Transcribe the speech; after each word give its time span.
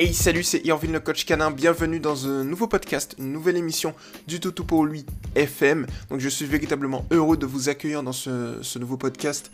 Hey 0.00 0.14
salut, 0.14 0.44
c'est 0.44 0.64
Irvine 0.64 0.92
le 0.92 1.00
coach 1.00 1.24
canin, 1.24 1.50
bienvenue 1.50 1.98
dans 1.98 2.28
un 2.28 2.44
nouveau 2.44 2.68
podcast, 2.68 3.16
une 3.18 3.32
nouvelle 3.32 3.56
émission 3.56 3.96
du 4.28 4.38
Toutou 4.38 4.62
pour 4.62 4.86
lui 4.86 5.04
FM. 5.34 5.88
Donc 6.08 6.20
je 6.20 6.28
suis 6.28 6.46
véritablement 6.46 7.04
heureux 7.10 7.36
de 7.36 7.46
vous 7.46 7.68
accueillir 7.68 8.04
dans 8.04 8.12
ce, 8.12 8.78
nouveau 8.78 8.96
podcast. 8.96 9.50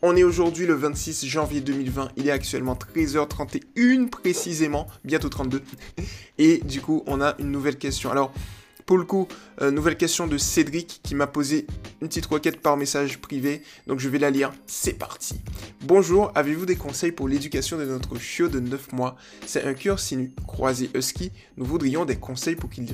On 0.00 0.14
est 0.14 0.22
aujourd'hui 0.22 0.66
le 0.66 0.74
26 0.74 1.26
janvier 1.26 1.60
2020, 1.60 2.10
il 2.16 2.28
est 2.28 2.30
actuellement 2.30 2.76
13h31 2.76 4.08
précisément, 4.08 4.86
bientôt 5.04 5.30
32. 5.30 5.62
Et 6.38 6.58
du 6.58 6.80
coup 6.80 7.02
on 7.08 7.20
a 7.20 7.34
une 7.40 7.50
nouvelle 7.50 7.76
question. 7.76 8.12
Alors 8.12 8.32
pour 8.88 8.96
le 8.96 9.04
coup, 9.04 9.28
euh, 9.60 9.70
nouvelle 9.70 9.98
question 9.98 10.26
de 10.26 10.38
Cédric 10.38 11.00
qui 11.02 11.14
m'a 11.14 11.26
posé 11.26 11.66
une 12.00 12.08
petite 12.08 12.24
requête 12.24 12.62
par 12.62 12.78
message 12.78 13.18
privé, 13.18 13.62
donc 13.86 14.00
je 14.00 14.08
vais 14.08 14.18
la 14.18 14.30
lire. 14.30 14.50
C'est 14.66 14.94
parti. 14.94 15.42
Bonjour, 15.82 16.32
avez-vous 16.34 16.64
des 16.64 16.76
conseils 16.76 17.12
pour 17.12 17.28
l'éducation 17.28 17.76
de 17.76 17.84
notre 17.84 18.18
chiot 18.18 18.48
de 18.48 18.60
9 18.60 18.92
mois? 18.94 19.16
C'est 19.44 19.62
un 19.64 19.74
cœur 19.74 20.00
sinu 20.00 20.32
croisé 20.46 20.88
husky. 20.94 21.32
Nous 21.58 21.66
voudrions 21.66 22.06
des 22.06 22.16
conseils 22.16 22.56
pour 22.56 22.70
qu'il 22.70 22.86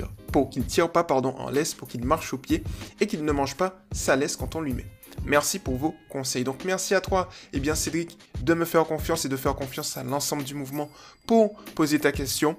qu'il 0.51 0.65
tire 0.65 0.91
pas 0.91 1.07
en 1.09 1.49
laisse, 1.49 1.73
pour 1.73 1.87
qu'il 1.87 2.03
marche 2.03 2.33
au 2.33 2.37
pied 2.37 2.61
et 2.99 3.07
qu'il 3.07 3.23
ne 3.23 3.31
mange 3.31 3.55
pas 3.55 3.79
sa 3.93 4.17
laisse 4.17 4.35
quand 4.35 4.57
on 4.57 4.59
lui 4.59 4.73
met. 4.73 4.85
Merci 5.23 5.59
pour 5.59 5.77
vos 5.77 5.95
conseils. 6.09 6.43
Donc 6.43 6.65
merci 6.65 6.93
à 6.93 6.99
toi, 6.99 7.29
eh 7.53 7.61
bien 7.61 7.73
Cédric, 7.73 8.17
de 8.41 8.53
me 8.53 8.65
faire 8.65 8.83
confiance 8.83 9.23
et 9.23 9.29
de 9.29 9.37
faire 9.37 9.55
confiance 9.55 9.95
à 9.95 10.03
l'ensemble 10.03 10.43
du 10.43 10.55
mouvement 10.55 10.89
pour 11.25 11.55
poser 11.73 11.99
ta 11.99 12.11
question. 12.11 12.57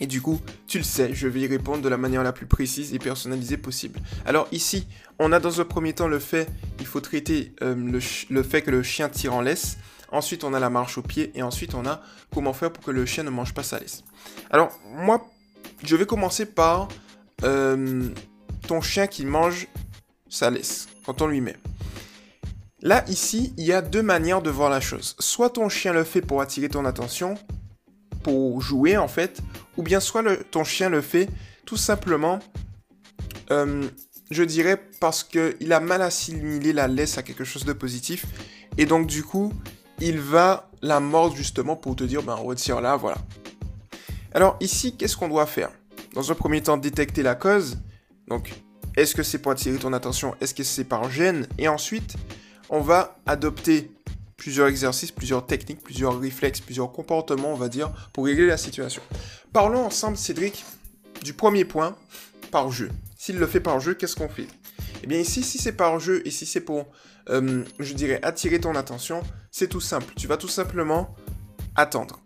Et 0.00 0.06
du 0.06 0.20
coup, 0.20 0.40
tu 0.66 0.78
le 0.78 0.84
sais, 0.84 1.14
je 1.14 1.28
vais 1.28 1.40
y 1.40 1.46
répondre 1.46 1.82
de 1.82 1.88
la 1.88 1.96
manière 1.96 2.24
la 2.24 2.32
plus 2.32 2.46
précise 2.46 2.92
et 2.94 2.98
personnalisée 2.98 3.56
possible. 3.56 4.00
Alors 4.26 4.48
ici, 4.50 4.88
on 5.20 5.30
a 5.30 5.38
dans 5.38 5.60
un 5.60 5.64
premier 5.64 5.92
temps 5.92 6.08
le 6.08 6.18
fait, 6.18 6.48
il 6.80 6.86
faut 6.86 7.00
traiter 7.00 7.54
euh, 7.62 7.74
le, 8.28 8.42
fait 8.42 8.62
que 8.62 8.70
le 8.72 8.82
chien 8.82 9.08
tire 9.08 9.34
en 9.34 9.40
laisse. 9.40 9.78
Ensuite, 10.10 10.44
on 10.44 10.52
a 10.52 10.60
la 10.60 10.70
marche 10.70 10.98
au 10.98 11.02
pied. 11.02 11.30
Et 11.34 11.42
ensuite, 11.42 11.74
on 11.74 11.86
a 11.86 12.02
comment 12.32 12.52
faire 12.52 12.72
pour 12.72 12.84
que 12.84 12.90
le 12.90 13.06
chien 13.06 13.22
ne 13.22 13.30
mange 13.30 13.54
pas 13.54 13.62
sa 13.62 13.78
laisse. 13.78 14.04
Alors, 14.50 14.72
moi, 14.90 15.28
je 15.84 15.96
vais 15.96 16.06
commencer 16.06 16.46
par 16.46 16.88
euh, 17.44 18.08
ton 18.66 18.80
chien 18.80 19.06
qui 19.06 19.24
mange 19.24 19.68
sa 20.28 20.50
laisse 20.50 20.88
quand 21.06 21.22
on 21.22 21.26
lui 21.26 21.40
met. 21.40 21.56
Là, 22.80 23.04
ici, 23.08 23.54
il 23.56 23.64
y 23.64 23.72
a 23.72 23.80
deux 23.80 24.02
manières 24.02 24.42
de 24.42 24.50
voir 24.50 24.70
la 24.70 24.80
chose. 24.80 25.16
Soit 25.18 25.50
ton 25.50 25.68
chien 25.68 25.92
le 25.92 26.04
fait 26.04 26.20
pour 26.20 26.40
attirer 26.40 26.68
ton 26.68 26.84
attention, 26.84 27.34
pour 28.22 28.60
jouer 28.60 28.96
en 28.96 29.08
fait, 29.08 29.40
ou 29.76 29.82
bien 29.82 30.00
soit 30.00 30.22
ton 30.50 30.64
chien 30.64 30.88
le 30.88 31.00
fait 31.00 31.28
tout 31.64 31.76
simplement, 31.76 32.38
euh, 33.50 33.88
je 34.30 34.42
dirais 34.42 34.80
parce 35.00 35.24
qu'il 35.24 35.72
a 35.72 35.80
mal 35.80 36.02
assimilé 36.02 36.72
la 36.72 36.88
laisse 36.88 37.18
à 37.18 37.22
quelque 37.22 37.44
chose 37.44 37.64
de 37.64 37.72
positif, 37.72 38.26
et 38.76 38.86
donc 38.86 39.06
du 39.06 39.22
coup, 39.22 39.52
il 40.00 40.18
va 40.18 40.70
la 40.82 41.00
mordre 41.00 41.36
justement 41.36 41.76
pour 41.76 41.96
te 41.96 42.04
dire, 42.04 42.22
ben 42.22 42.34
retire 42.34 42.80
là, 42.80 42.96
voilà. 42.96 43.18
Alors 44.32 44.56
ici, 44.60 44.96
qu'est-ce 44.96 45.16
qu'on 45.16 45.28
doit 45.28 45.46
faire? 45.46 45.70
Dans 46.12 46.30
un 46.30 46.34
premier 46.34 46.62
temps, 46.62 46.76
détecter 46.76 47.22
la 47.22 47.34
cause. 47.34 47.78
Donc, 48.28 48.52
est-ce 48.96 49.14
que 49.14 49.22
c'est 49.22 49.38
pour 49.38 49.52
attirer 49.52 49.78
ton 49.78 49.92
attention? 49.92 50.34
Est-ce 50.40 50.54
que 50.54 50.64
c'est 50.64 50.84
par 50.84 51.10
gêne? 51.10 51.46
Et 51.58 51.68
ensuite, 51.68 52.16
on 52.68 52.80
va 52.80 53.16
adopter 53.26 53.90
plusieurs 54.36 54.68
exercices, 54.68 55.12
plusieurs 55.12 55.46
techniques, 55.46 55.82
plusieurs 55.82 56.18
réflexes, 56.18 56.60
plusieurs 56.60 56.92
comportements, 56.92 57.52
on 57.52 57.56
va 57.56 57.68
dire, 57.68 57.92
pour 58.12 58.24
régler 58.26 58.46
la 58.46 58.56
situation. 58.56 59.02
Parlons 59.52 59.84
ensemble, 59.84 60.16
Cédric, 60.16 60.64
du 61.22 61.32
premier 61.32 61.64
point, 61.64 61.96
par 62.50 62.70
jeu. 62.70 62.90
S'il 63.16 63.38
le 63.38 63.46
fait 63.46 63.60
par 63.60 63.80
jeu, 63.80 63.94
qu'est-ce 63.94 64.16
qu'on 64.16 64.28
fait? 64.28 64.46
Eh 65.02 65.06
bien 65.06 65.18
ici, 65.18 65.42
si 65.42 65.58
c'est 65.58 65.72
par 65.72 65.98
jeu 66.00 66.22
et 66.26 66.30
si 66.30 66.46
c'est 66.46 66.60
pour, 66.60 66.86
euh, 67.30 67.64
je 67.78 67.94
dirais, 67.94 68.20
attirer 68.22 68.60
ton 68.60 68.74
attention, 68.74 69.22
c'est 69.50 69.68
tout 69.68 69.80
simple. 69.80 70.12
Tu 70.16 70.26
vas 70.26 70.36
tout 70.36 70.48
simplement 70.48 71.14
attendre. 71.74 72.20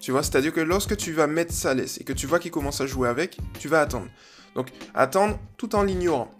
Tu 0.00 0.12
vois, 0.12 0.22
c'est-à-dire 0.22 0.52
que 0.52 0.60
lorsque 0.60 0.96
tu 0.96 1.12
vas 1.12 1.26
mettre 1.26 1.52
sa 1.52 1.74
laisse 1.74 2.00
et 2.00 2.04
que 2.04 2.12
tu 2.12 2.26
vois 2.26 2.38
qu'il 2.38 2.50
commence 2.50 2.80
à 2.80 2.86
jouer 2.86 3.08
avec, 3.08 3.38
tu 3.58 3.68
vas 3.68 3.80
attendre. 3.80 4.06
Donc, 4.54 4.68
attendre 4.94 5.38
tout 5.56 5.74
en 5.74 5.82
l'ignorant. 5.82 6.30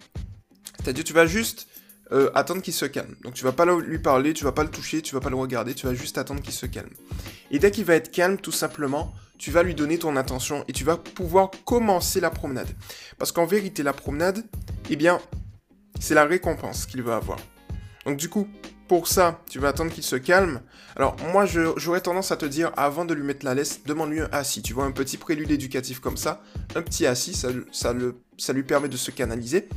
C'est-à-dire, 0.78 1.04
tu 1.04 1.12
vas 1.12 1.26
juste 1.26 1.66
euh, 2.12 2.30
attendre 2.34 2.62
qu'il 2.62 2.72
se 2.72 2.84
calme. 2.84 3.14
Donc 3.22 3.34
tu 3.34 3.44
vas 3.44 3.52
pas 3.52 3.64
lui 3.64 3.98
parler, 3.98 4.32
tu 4.32 4.44
vas 4.44 4.52
pas 4.52 4.62
le 4.62 4.70
toucher, 4.70 5.02
tu 5.02 5.14
vas 5.14 5.20
pas 5.20 5.30
le 5.30 5.36
regarder, 5.36 5.74
tu 5.74 5.86
vas 5.86 5.94
juste 5.94 6.18
attendre 6.18 6.40
qu'il 6.40 6.52
se 6.52 6.66
calme. 6.66 6.90
Et 7.50 7.58
dès 7.58 7.70
qu'il 7.70 7.84
va 7.84 7.94
être 7.94 8.10
calme, 8.10 8.36
tout 8.36 8.52
simplement, 8.52 9.12
tu 9.38 9.50
vas 9.50 9.62
lui 9.62 9.74
donner 9.74 9.98
ton 9.98 10.16
attention 10.16 10.64
et 10.68 10.72
tu 10.72 10.84
vas 10.84 10.96
pouvoir 10.96 11.50
commencer 11.64 12.20
la 12.20 12.30
promenade. 12.30 12.68
Parce 13.18 13.32
qu'en 13.32 13.46
vérité, 13.46 13.82
la 13.82 13.92
promenade, 13.92 14.44
eh 14.88 14.96
bien, 14.96 15.20
c'est 16.00 16.14
la 16.14 16.24
récompense 16.24 16.86
qu'il 16.86 17.02
va 17.02 17.16
avoir. 17.16 17.38
Donc 18.04 18.16
du 18.16 18.28
coup, 18.28 18.48
pour 18.88 19.08
ça, 19.08 19.40
tu 19.50 19.58
vas 19.58 19.68
attendre 19.68 19.92
qu'il 19.92 20.04
se 20.04 20.16
calme. 20.16 20.60
Alors 20.94 21.16
moi, 21.32 21.44
j'aurais 21.44 22.00
tendance 22.00 22.30
à 22.30 22.36
te 22.36 22.46
dire, 22.46 22.72
avant 22.76 23.04
de 23.04 23.14
lui 23.14 23.24
mettre 23.24 23.44
la 23.44 23.54
laisse, 23.54 23.82
demande-lui 23.84 24.20
un 24.20 24.28
assis. 24.30 24.62
Tu 24.62 24.72
vois, 24.72 24.84
un 24.84 24.92
petit 24.92 25.16
prélude 25.16 25.50
éducatif 25.50 25.98
comme 25.98 26.16
ça, 26.16 26.40
un 26.76 26.82
petit 26.82 27.04
assis, 27.06 27.34
ça, 27.34 27.48
ça, 27.72 27.92
le, 27.92 28.20
ça 28.38 28.52
lui 28.52 28.62
permet 28.62 28.88
de 28.88 28.96
se 28.96 29.10
canaliser. 29.10 29.68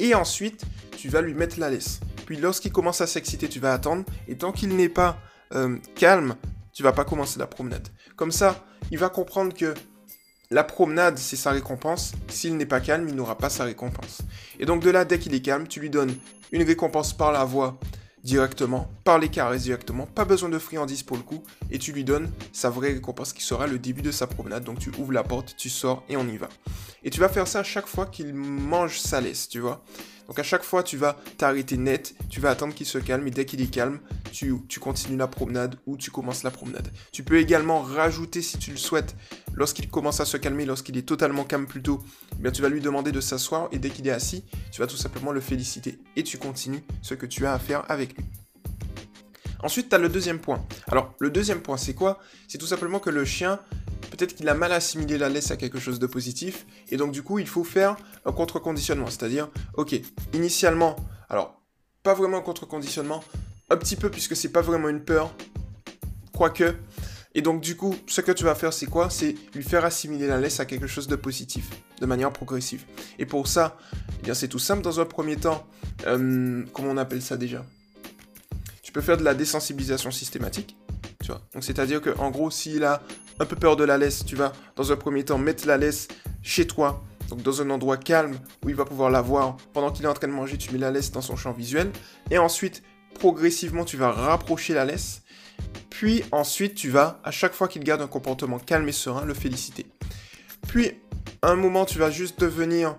Et 0.00 0.14
ensuite, 0.14 0.64
tu 1.00 1.08
vas 1.08 1.22
lui 1.22 1.32
mettre 1.32 1.58
la 1.58 1.70
laisse. 1.70 1.98
Puis 2.26 2.36
lorsqu'il 2.36 2.72
commence 2.72 3.00
à 3.00 3.06
s'exciter, 3.06 3.48
tu 3.48 3.58
vas 3.58 3.72
attendre. 3.72 4.04
Et 4.28 4.36
tant 4.36 4.52
qu'il 4.52 4.76
n'est 4.76 4.90
pas 4.90 5.18
euh, 5.54 5.78
calme, 5.94 6.36
tu 6.74 6.82
vas 6.82 6.92
pas 6.92 7.04
commencer 7.04 7.38
la 7.38 7.46
promenade. 7.46 7.88
Comme 8.16 8.30
ça, 8.30 8.66
il 8.90 8.98
va 8.98 9.08
comprendre 9.08 9.54
que 9.54 9.72
la 10.50 10.62
promenade, 10.62 11.16
c'est 11.16 11.36
sa 11.36 11.52
récompense. 11.52 12.12
S'il 12.28 12.58
n'est 12.58 12.66
pas 12.66 12.80
calme, 12.80 13.08
il 13.08 13.14
n'aura 13.14 13.38
pas 13.38 13.48
sa 13.48 13.64
récompense. 13.64 14.20
Et 14.58 14.66
donc 14.66 14.82
de 14.82 14.90
là, 14.90 15.06
dès 15.06 15.18
qu'il 15.18 15.34
est 15.34 15.40
calme, 15.40 15.66
tu 15.66 15.80
lui 15.80 15.88
donnes 15.88 16.14
une 16.52 16.64
récompense 16.64 17.14
par 17.14 17.32
la 17.32 17.44
voix 17.44 17.78
directement, 18.22 18.90
par 19.02 19.18
les 19.18 19.28
caresses 19.28 19.62
directement, 19.62 20.04
pas 20.04 20.26
besoin 20.26 20.50
de 20.50 20.58
friandises 20.58 21.02
pour 21.02 21.16
le 21.16 21.22
coup, 21.22 21.42
et 21.70 21.78
tu 21.78 21.92
lui 21.92 22.04
donnes 22.04 22.30
sa 22.52 22.68
vraie 22.68 22.92
récompense 22.92 23.32
qui 23.32 23.42
sera 23.42 23.66
le 23.66 23.78
début 23.78 24.02
de 24.02 24.10
sa 24.10 24.26
promenade. 24.26 24.64
Donc 24.64 24.78
tu 24.78 24.90
ouvres 24.98 25.12
la 25.12 25.22
porte, 25.22 25.54
tu 25.56 25.70
sors 25.70 26.04
et 26.10 26.18
on 26.18 26.28
y 26.28 26.36
va. 26.36 26.50
Et 27.02 27.10
tu 27.10 27.20
vas 27.20 27.30
faire 27.30 27.48
ça 27.48 27.60
à 27.60 27.64
chaque 27.64 27.86
fois 27.86 28.06
qu'il 28.06 28.34
mange 28.34 28.98
sa 28.98 29.22
laisse, 29.22 29.48
tu 29.48 29.60
vois. 29.60 29.82
Donc 30.30 30.38
à 30.38 30.44
chaque 30.44 30.62
fois, 30.62 30.84
tu 30.84 30.96
vas 30.96 31.16
t'arrêter 31.38 31.76
net, 31.76 32.14
tu 32.28 32.38
vas 32.38 32.50
attendre 32.50 32.72
qu'il 32.72 32.86
se 32.86 32.98
calme 32.98 33.26
et 33.26 33.32
dès 33.32 33.44
qu'il 33.44 33.60
est 33.60 33.66
calme, 33.66 33.98
tu, 34.30 34.54
continues 34.78 35.16
la 35.16 35.26
promenade 35.26 35.74
ou 35.86 35.96
tu 35.96 36.12
commences 36.12 36.44
la 36.44 36.52
promenade. 36.52 36.86
Tu 37.10 37.24
peux 37.24 37.38
également 37.38 37.80
rajouter 37.80 38.40
si 38.40 38.56
tu 38.56 38.70
le 38.70 38.76
souhaites, 38.76 39.16
lorsqu'il 39.54 39.90
commence 39.90 40.20
à 40.20 40.24
se 40.24 40.36
calmer, 40.36 40.66
lorsqu'il 40.66 40.96
est 40.96 41.02
totalement 41.02 41.42
calme 41.42 41.66
plutôt, 41.66 42.04
eh 42.38 42.42
bien 42.42 42.52
tu 42.52 42.62
vas 42.62 42.68
lui 42.68 42.80
demander 42.80 43.10
de 43.10 43.20
s'asseoir 43.20 43.68
et 43.72 43.80
dès 43.80 43.90
qu'il 43.90 44.06
est 44.06 44.12
assis, 44.12 44.44
tu 44.70 44.80
vas 44.80 44.86
tout 44.86 44.96
simplement 44.96 45.32
le 45.32 45.40
féliciter 45.40 45.98
et 46.14 46.22
tu 46.22 46.38
continues 46.38 46.84
ce 47.02 47.14
que 47.14 47.26
tu 47.26 47.44
as 47.44 47.52
à 47.52 47.58
faire 47.58 47.82
avec 47.90 48.16
lui. 48.16 48.24
Ensuite, 49.64 49.88
tu 49.88 49.96
as 49.96 49.98
le 49.98 50.08
deuxième 50.08 50.38
point. 50.38 50.64
Alors, 50.86 51.12
le 51.18 51.30
deuxième 51.30 51.60
point, 51.60 51.76
c'est 51.76 51.94
quoi? 51.94 52.20
C'est 52.46 52.58
tout 52.58 52.68
simplement 52.68 53.00
que 53.00 53.10
le 53.10 53.24
chien 53.24 53.58
peut-être 54.20 54.34
qu'il 54.34 54.50
a 54.50 54.54
mal 54.54 54.70
assimilé 54.70 55.16
la 55.16 55.30
laisse 55.30 55.50
à 55.50 55.56
quelque 55.56 55.80
chose 55.80 55.98
de 55.98 56.06
positif, 56.06 56.66
et 56.90 56.98
donc 56.98 57.10
du 57.10 57.22
coup, 57.22 57.38
il 57.38 57.48
faut 57.48 57.64
faire 57.64 57.96
un 58.26 58.32
contre-conditionnement, 58.32 59.06
c'est-à-dire, 59.06 59.48
ok, 59.78 59.98
initialement, 60.34 60.94
alors, 61.30 61.58
pas 62.02 62.12
vraiment 62.12 62.36
un 62.36 62.42
contre-conditionnement, 62.42 63.24
un 63.70 63.78
petit 63.78 63.96
peu 63.96 64.10
puisque 64.10 64.36
c'est 64.36 64.50
pas 64.50 64.60
vraiment 64.60 64.90
une 64.90 65.02
peur, 65.02 65.32
quoique, 66.34 66.74
et 67.34 67.40
donc 67.40 67.62
du 67.62 67.76
coup, 67.76 67.96
ce 68.06 68.20
que 68.20 68.30
tu 68.30 68.44
vas 68.44 68.54
faire, 68.54 68.74
c'est 68.74 68.84
quoi? 68.84 69.08
C'est 69.08 69.36
lui 69.54 69.62
faire 69.62 69.86
assimiler 69.86 70.26
la 70.26 70.38
laisse 70.38 70.60
à 70.60 70.66
quelque 70.66 70.86
chose 70.86 71.08
de 71.08 71.16
positif, 71.16 71.70
de 71.98 72.04
manière 72.04 72.30
progressive. 72.30 72.84
Et 73.18 73.24
pour 73.24 73.46
ça, 73.46 73.78
eh 74.18 74.24
bien 74.24 74.34
c'est 74.34 74.48
tout 74.48 74.58
simple 74.58 74.82
dans 74.82 75.00
un 75.00 75.06
premier 75.06 75.36
temps. 75.36 75.66
Euh, 76.06 76.62
comment 76.74 76.90
on 76.90 76.98
appelle 76.98 77.22
ça 77.22 77.38
déjà? 77.38 77.64
Tu 78.82 78.92
peux 78.92 79.00
faire 79.00 79.16
de 79.16 79.22
la 79.22 79.32
désensibilisation 79.32 80.10
systématique. 80.10 80.76
Tu 81.22 81.28
vois 81.28 81.40
Donc 81.54 81.64
c'est-à-dire 81.64 82.02
que 82.02 82.10
en 82.18 82.30
gros, 82.30 82.50
s'il 82.50 82.84
a 82.84 83.00
un 83.40 83.46
peu 83.46 83.56
peur 83.56 83.74
de 83.74 83.84
la 83.84 83.98
laisse, 83.98 84.24
tu 84.24 84.36
vas 84.36 84.52
dans 84.76 84.92
un 84.92 84.96
premier 84.96 85.24
temps 85.24 85.38
mettre 85.38 85.66
la 85.66 85.78
laisse 85.78 86.08
chez 86.42 86.66
toi, 86.66 87.02
donc 87.30 87.42
dans 87.42 87.62
un 87.62 87.70
endroit 87.70 87.96
calme 87.96 88.36
où 88.64 88.68
il 88.68 88.74
va 88.74 88.84
pouvoir 88.84 89.10
la 89.10 89.22
voir. 89.22 89.56
Pendant 89.72 89.90
qu'il 89.90 90.04
est 90.04 90.08
en 90.08 90.14
train 90.14 90.28
de 90.28 90.32
manger, 90.32 90.58
tu 90.58 90.70
mets 90.72 90.78
la 90.78 90.90
laisse 90.90 91.10
dans 91.10 91.22
son 91.22 91.36
champ 91.36 91.52
visuel. 91.52 91.90
Et 92.30 92.36
ensuite, 92.36 92.82
progressivement, 93.14 93.84
tu 93.84 93.96
vas 93.96 94.12
rapprocher 94.12 94.74
la 94.74 94.84
laisse. 94.84 95.22
Puis 95.88 96.22
ensuite, 96.32 96.74
tu 96.74 96.90
vas, 96.90 97.18
à 97.24 97.30
chaque 97.30 97.54
fois 97.54 97.66
qu'il 97.66 97.82
garde 97.82 98.02
un 98.02 98.06
comportement 98.06 98.58
calme 98.58 98.88
et 98.88 98.92
serein, 98.92 99.24
le 99.24 99.34
féliciter. 99.34 99.86
Puis, 100.68 100.92
un 101.42 101.56
moment, 101.56 101.86
tu 101.86 101.98
vas 101.98 102.10
juste 102.10 102.38
devenir 102.40 102.96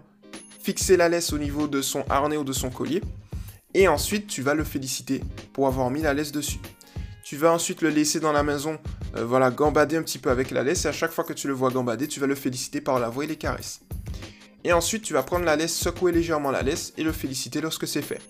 fixer 0.64 0.98
la 0.98 1.08
laisse 1.08 1.34
au 1.34 1.38
niveau 1.38 1.68
de 1.68 1.84
son 1.84 2.04
harnais 2.10 2.38
ou 2.38 2.44
de 2.44 2.54
son 2.54 2.72
collier. 2.72 3.02
Et 3.76 3.88
ensuite, 3.88 4.26
tu 4.26 4.42
vas 4.42 4.56
le 4.56 4.64
féliciter 4.64 5.22
pour 5.54 5.68
avoir 5.68 5.92
mis 5.92 6.02
la 6.02 6.16
laisse 6.16 6.32
dessus. 6.32 6.60
Tu 7.24 7.38
vas 7.38 7.54
ensuite 7.54 7.82
le 7.82 7.90
laisser 7.90 8.20
dans 8.20 8.34
la 8.34 8.44
maison, 8.44 8.80
euh, 9.16 9.26
voilà, 9.26 9.52
gambader 9.52 9.98
un 9.98 10.04
petit 10.04 10.20
peu 10.20 10.30
avec 10.30 10.52
la 10.52 10.64
laisse. 10.64 10.86
Et 10.86 10.88
à 10.88 10.92
chaque 10.92 11.12
fois 11.12 11.24
que 11.24 11.34
tu 11.34 11.48
le 11.48 11.54
vois 11.54 11.70
gambader, 11.70 12.08
tu 12.08 12.20
vas 12.20 12.28
le 12.28 12.36
féliciter 12.36 12.82
par 12.82 13.00
la 13.00 13.10
voix 13.10 13.24
et 13.24 13.28
les 13.28 13.38
caresses. 13.38 13.82
Et 14.64 14.74
ensuite, 14.74 15.04
tu 15.04 15.14
vas 15.14 15.24
prendre 15.24 15.46
la 15.46 15.56
laisse, 15.56 15.76
secouer 15.76 16.12
légèrement 16.12 16.52
la 16.52 16.62
laisse 16.62 16.94
et 16.98 17.04
le 17.04 17.12
féliciter 17.12 17.62
lorsque 17.62 17.88
c'est 17.88 18.02
fait. 18.02 18.22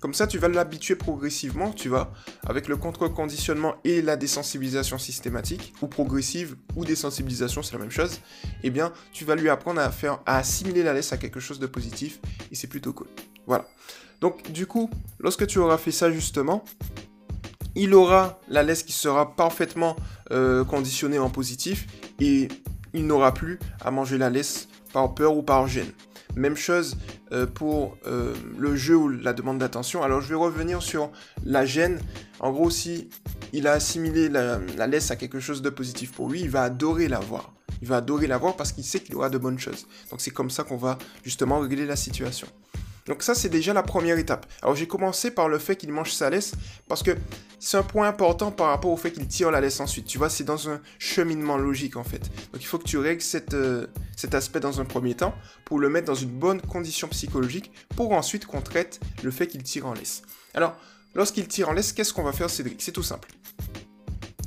Comme 0.00 0.12
ça, 0.12 0.26
tu 0.26 0.38
vas 0.38 0.48
l'habituer 0.48 0.94
progressivement, 0.94 1.72
tu 1.72 1.88
vois, 1.88 2.12
avec 2.46 2.68
le 2.68 2.76
contre-conditionnement 2.76 3.76
et 3.82 4.02
la 4.02 4.16
désensibilisation 4.16 4.98
systématique, 4.98 5.72
ou 5.80 5.86
progressive, 5.86 6.56
ou 6.76 6.84
désensibilisation, 6.84 7.62
c'est 7.62 7.72
la 7.72 7.78
même 7.78 7.90
chose. 7.90 8.20
Eh 8.62 8.70
bien, 8.70 8.92
tu 9.12 9.24
vas 9.24 9.34
lui 9.34 9.48
apprendre 9.48 9.80
à 9.80 9.90
faire, 9.90 10.20
à 10.26 10.36
assimiler 10.36 10.82
la 10.82 10.92
laisse 10.92 11.12
à 11.12 11.16
quelque 11.16 11.40
chose 11.40 11.58
de 11.58 11.66
positif, 11.66 12.20
et 12.52 12.54
c'est 12.54 12.66
plutôt 12.66 12.92
cool. 12.92 13.08
Voilà. 13.46 13.66
Donc, 14.20 14.50
du 14.52 14.66
coup, 14.66 14.90
lorsque 15.18 15.46
tu 15.46 15.58
auras 15.58 15.78
fait 15.78 15.92
ça 15.92 16.10
justement, 16.10 16.62
il 17.76 17.94
aura 17.94 18.40
la 18.48 18.62
laisse 18.62 18.82
qui 18.82 18.92
sera 18.92 19.36
parfaitement 19.36 19.94
euh, 20.32 20.64
conditionnée 20.64 21.18
en 21.18 21.30
positif 21.30 21.86
et 22.18 22.48
il 22.94 23.06
n'aura 23.06 23.32
plus 23.34 23.58
à 23.84 23.90
manger 23.90 24.18
la 24.18 24.30
laisse 24.30 24.68
par 24.92 25.14
peur 25.14 25.36
ou 25.36 25.42
par 25.42 25.68
gêne. 25.68 25.92
Même 26.34 26.56
chose 26.56 26.96
euh, 27.32 27.46
pour 27.46 27.96
euh, 28.06 28.34
le 28.58 28.76
jeu 28.76 28.96
ou 28.96 29.08
la 29.08 29.32
demande 29.32 29.58
d'attention. 29.58 30.02
Alors 30.02 30.20
je 30.20 30.28
vais 30.28 30.34
revenir 30.34 30.82
sur 30.82 31.10
la 31.44 31.64
gêne. 31.64 32.00
En 32.40 32.50
gros, 32.50 32.70
si 32.70 33.08
il 33.52 33.66
a 33.66 33.72
assimilé 33.72 34.28
la, 34.28 34.58
la 34.76 34.86
laisse 34.86 35.10
à 35.10 35.16
quelque 35.16 35.40
chose 35.40 35.62
de 35.62 35.70
positif 35.70 36.12
pour 36.12 36.28
lui, 36.30 36.40
il 36.40 36.50
va 36.50 36.64
adorer 36.64 37.08
la 37.08 37.20
voir. 37.20 37.52
Il 37.82 37.88
va 37.88 37.98
adorer 37.98 38.26
la 38.26 38.38
voir 38.38 38.56
parce 38.56 38.72
qu'il 38.72 38.84
sait 38.84 39.00
qu'il 39.00 39.14
aura 39.16 39.28
de 39.28 39.38
bonnes 39.38 39.58
choses. 39.58 39.86
Donc 40.10 40.20
c'est 40.20 40.30
comme 40.30 40.50
ça 40.50 40.62
qu'on 40.62 40.78
va 40.78 40.96
justement 41.24 41.60
régler 41.60 41.84
la 41.84 41.96
situation. 41.96 42.48
Donc 43.06 43.22
ça, 43.22 43.34
c'est 43.34 43.48
déjà 43.48 43.72
la 43.72 43.82
première 43.82 44.18
étape. 44.18 44.46
Alors 44.62 44.74
j'ai 44.74 44.88
commencé 44.88 45.30
par 45.30 45.48
le 45.48 45.58
fait 45.58 45.76
qu'il 45.76 45.92
mange 45.92 46.12
sa 46.12 46.28
laisse, 46.28 46.52
parce 46.88 47.02
que 47.02 47.12
c'est 47.58 47.76
un 47.76 47.82
point 47.82 48.08
important 48.08 48.50
par 48.50 48.68
rapport 48.68 48.90
au 48.90 48.96
fait 48.96 49.10
qu'il 49.10 49.26
tire 49.26 49.50
la 49.50 49.60
laisse 49.60 49.80
ensuite. 49.80 50.06
Tu 50.06 50.18
vois, 50.18 50.28
c'est 50.28 50.44
dans 50.44 50.68
un 50.68 50.80
cheminement 50.98 51.56
logique 51.56 51.96
en 51.96 52.04
fait. 52.04 52.30
Donc 52.52 52.60
il 52.60 52.66
faut 52.66 52.78
que 52.78 52.84
tu 52.84 52.98
règles 52.98 53.22
euh, 53.54 53.86
cet 54.16 54.34
aspect 54.34 54.60
dans 54.60 54.80
un 54.80 54.84
premier 54.84 55.14
temps, 55.14 55.34
pour 55.64 55.78
le 55.78 55.88
mettre 55.88 56.06
dans 56.06 56.14
une 56.14 56.30
bonne 56.30 56.60
condition 56.60 57.08
psychologique, 57.08 57.72
pour 57.96 58.12
ensuite 58.12 58.46
qu'on 58.46 58.60
traite 58.60 59.00
le 59.22 59.30
fait 59.30 59.46
qu'il 59.46 59.62
tire 59.62 59.86
en 59.86 59.94
laisse. 59.94 60.22
Alors, 60.54 60.76
lorsqu'il 61.14 61.48
tire 61.48 61.68
en 61.68 61.72
laisse, 61.72 61.92
qu'est-ce 61.92 62.12
qu'on 62.12 62.22
va 62.22 62.32
faire 62.32 62.50
Cédric? 62.50 62.82
C'est 62.82 62.92
tout 62.92 63.02
simple. 63.02 63.28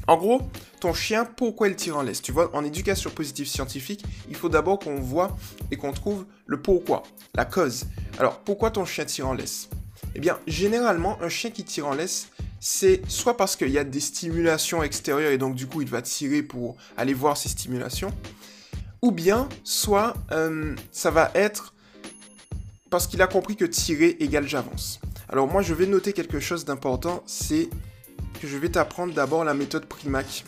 En 0.08 0.18
gros, 0.18 0.42
ton 0.80 0.92
chien, 0.92 1.24
pourquoi 1.24 1.68
il 1.68 1.76
tire 1.76 1.98
en 1.98 2.02
laisse? 2.02 2.22
Tu 2.22 2.32
vois, 2.32 2.56
en 2.56 2.64
éducation 2.64 3.12
positive 3.12 3.48
scientifique, 3.48 4.04
il 4.28 4.36
faut 4.36 4.50
d'abord 4.50 4.80
qu'on 4.80 4.96
voit 4.96 5.38
et 5.70 5.78
qu'on 5.78 5.92
trouve 5.92 6.26
le 6.48 6.60
pourquoi, 6.60 7.04
la 7.36 7.46
cause. 7.46 7.86
Alors, 8.18 8.40
pourquoi 8.40 8.72
ton 8.72 8.86
chien 8.86 9.06
tire 9.06 9.28
en 9.28 9.34
laisse? 9.34 9.70
Eh 10.16 10.20
bien, 10.20 10.40
généralement, 10.48 11.22
un 11.22 11.30
chien 11.30 11.52
qui 11.52 11.64
tire 11.64 11.86
en 11.86 11.94
laisse, 11.94 12.30
c'est 12.60 13.02
soit 13.10 13.38
parce 13.38 13.56
qu'il 13.56 13.70
y 13.70 13.78
a 13.78 13.84
des 13.84 14.00
stimulations 14.00 14.84
extérieures 14.84 15.32
et 15.32 15.38
donc 15.38 15.56
du 15.56 15.68
coup 15.68 15.82
il 15.82 15.88
va 15.88 16.02
tirer 16.02 16.44
pour 16.44 16.76
aller 16.98 17.14
voir 17.14 17.38
ces 17.38 17.50
stimulations, 17.50 18.14
ou 19.02 19.12
bien 19.12 19.48
soit 19.64 20.16
euh, 20.32 20.76
ça 20.92 21.12
va 21.12 21.32
être 21.36 21.74
parce 22.90 23.08
qu'il 23.08 23.22
a 23.22 23.28
compris 23.28 23.56
que 23.56 23.66
tirer 23.66 24.18
égale 24.20 24.48
j'avance. 24.48 25.00
Alors 25.30 25.48
moi 25.48 25.62
je 25.62 25.74
vais 25.74 25.86
noter 25.86 26.14
quelque 26.14 26.40
chose 26.40 26.66
d'important, 26.66 27.24
c'est 27.26 27.70
que 28.42 28.48
je 28.48 28.58
vais 28.58 28.70
t'apprendre 28.70 29.14
d'abord 29.14 29.44
la 29.44 29.54
méthode 29.54 29.86
Primac. 29.86 30.46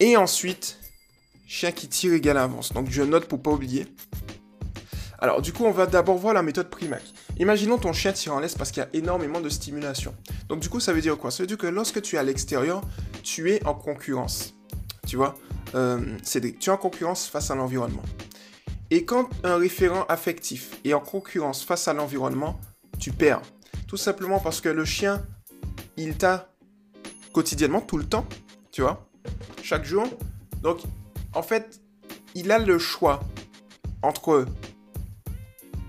Et 0.00 0.16
ensuite, 0.16 0.78
chien 1.46 1.72
qui 1.72 1.88
tire 1.88 2.12
égale 2.12 2.36
avance. 2.36 2.72
Donc 2.72 2.90
je 2.90 3.02
note 3.02 3.26
pour 3.26 3.42
pas 3.42 3.50
oublier. 3.50 3.86
Alors 5.18 5.42
du 5.42 5.52
coup, 5.52 5.64
on 5.64 5.72
va 5.72 5.86
d'abord 5.86 6.16
voir 6.16 6.34
la 6.34 6.42
méthode 6.42 6.70
Primac. 6.70 7.02
Imaginons 7.38 7.78
ton 7.78 7.92
chien 7.92 8.12
tire 8.12 8.34
en 8.34 8.40
laisse 8.40 8.54
parce 8.54 8.70
qu'il 8.70 8.82
y 8.82 8.86
a 8.86 8.88
énormément 8.92 9.40
de 9.40 9.48
stimulation. 9.48 10.14
Donc 10.48 10.60
du 10.60 10.68
coup, 10.68 10.80
ça 10.80 10.92
veut 10.92 11.00
dire 11.00 11.16
quoi? 11.16 11.30
Ça 11.30 11.42
veut 11.42 11.46
dire 11.46 11.58
que 11.58 11.66
lorsque 11.66 12.02
tu 12.02 12.16
es 12.16 12.18
à 12.18 12.22
l'extérieur, 12.22 12.82
tu 13.22 13.50
es 13.50 13.64
en 13.66 13.74
concurrence. 13.74 14.54
Tu 15.06 15.16
vois? 15.16 15.34
Euh, 15.74 16.16
Cédric, 16.22 16.58
tu 16.58 16.70
es 16.70 16.72
en 16.72 16.76
concurrence 16.76 17.28
face 17.28 17.50
à 17.50 17.54
l'environnement. 17.54 18.02
Et 18.90 19.04
quand 19.04 19.28
un 19.44 19.56
référent 19.56 20.04
affectif 20.08 20.78
est 20.84 20.94
en 20.94 21.00
concurrence 21.00 21.62
face 21.62 21.88
à 21.88 21.92
l'environnement, 21.92 22.58
tu 22.98 23.12
perds. 23.12 23.42
Tout 23.86 23.96
simplement 23.96 24.40
parce 24.40 24.60
que 24.60 24.68
le 24.68 24.84
chien 24.84 25.22
il 25.98 26.16
t'a 26.16 26.48
quotidiennement, 27.32 27.80
tout 27.80 27.98
le 27.98 28.04
temps, 28.04 28.26
tu 28.70 28.82
vois, 28.82 29.08
chaque 29.62 29.84
jour. 29.84 30.06
Donc, 30.62 30.80
en 31.34 31.42
fait, 31.42 31.80
il 32.34 32.50
a 32.52 32.58
le 32.58 32.78
choix 32.78 33.20
entre 34.02 34.46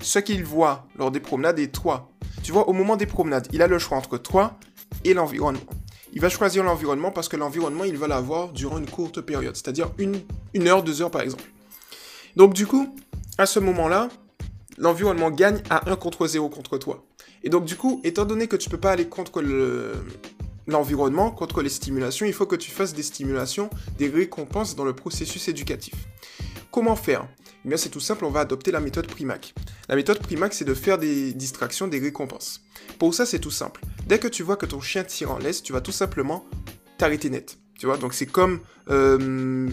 ce 0.01 0.19
qu'il 0.19 0.43
voit 0.43 0.85
lors 0.97 1.11
des 1.11 1.19
promenades 1.19 1.59
et 1.59 1.69
toi. 1.69 2.09
Tu 2.43 2.51
vois, 2.51 2.69
au 2.69 2.73
moment 2.73 2.95
des 2.95 3.05
promenades, 3.05 3.47
il 3.51 3.61
a 3.61 3.67
le 3.67 3.79
choix 3.79 3.97
entre 3.97 4.17
toi 4.17 4.57
et 5.03 5.13
l'environnement. 5.13 5.61
Il 6.13 6.21
va 6.21 6.29
choisir 6.29 6.63
l'environnement 6.63 7.11
parce 7.11 7.27
que 7.27 7.37
l'environnement, 7.37 7.83
il 7.83 7.97
va 7.97 8.07
l'avoir 8.07 8.51
durant 8.51 8.77
une 8.77 8.89
courte 8.89 9.21
période, 9.21 9.55
c'est-à-dire 9.55 9.91
une, 9.97 10.23
heure, 10.67 10.83
deux 10.83 11.01
heures 11.01 11.11
par 11.11 11.21
exemple. 11.21 11.43
Donc 12.35 12.53
du 12.53 12.65
coup, 12.65 12.95
à 13.37 13.45
ce 13.45 13.59
moment-là, 13.59 14.09
l'environnement 14.77 15.29
gagne 15.29 15.61
à 15.69 15.89
1 15.89 15.95
contre 15.97 16.25
0 16.25 16.49
contre 16.49 16.77
toi. 16.77 17.03
Et 17.43 17.49
donc 17.49 17.65
du 17.65 17.75
coup, 17.75 18.01
étant 18.03 18.25
donné 18.25 18.47
que 18.47 18.55
tu 18.55 18.69
peux 18.69 18.79
pas 18.79 18.91
aller 18.91 19.07
contre 19.07 19.43
l'environnement, 20.67 21.31
contre 21.31 21.61
les 21.61 21.69
stimulations, 21.69 22.25
il 22.25 22.33
faut 22.33 22.45
que 22.45 22.55
tu 22.55 22.71
fasses 22.71 22.93
des 22.93 23.03
stimulations, 23.03 23.69
des 23.97 24.09
récompenses 24.09 24.75
dans 24.75 24.85
le 24.85 24.93
processus 24.93 25.47
éducatif. 25.47 25.93
Comment 26.71 26.95
faire? 26.95 27.27
C'est 27.77 27.89
tout 27.89 27.99
simple, 27.99 28.25
on 28.25 28.29
va 28.29 28.41
adopter 28.41 28.71
la 28.71 28.79
méthode 28.79 29.07
Primac. 29.07 29.53
La 29.87 29.95
méthode 29.95 30.19
Primac, 30.19 30.53
c'est 30.53 30.65
de 30.65 30.73
faire 30.73 30.97
des 30.97 31.33
distractions, 31.33 31.87
des 31.87 31.99
récompenses. 31.99 32.61
Pour 32.97 33.13
ça, 33.13 33.25
c'est 33.25 33.39
tout 33.39 33.51
simple. 33.51 33.81
Dès 34.07 34.19
que 34.19 34.27
tu 34.27 34.43
vois 34.43 34.57
que 34.57 34.65
ton 34.65 34.81
chien 34.81 35.03
tire 35.03 35.31
en 35.31 35.37
laisse, 35.37 35.63
tu 35.63 35.73
vas 35.73 35.81
tout 35.81 35.91
simplement 35.91 36.45
t'arrêter 36.97 37.29
net. 37.29 37.57
Tu 37.77 37.85
vois, 37.85 37.97
donc 37.97 38.13
c'est 38.13 38.25
comme 38.25 38.59
euh, 38.89 39.69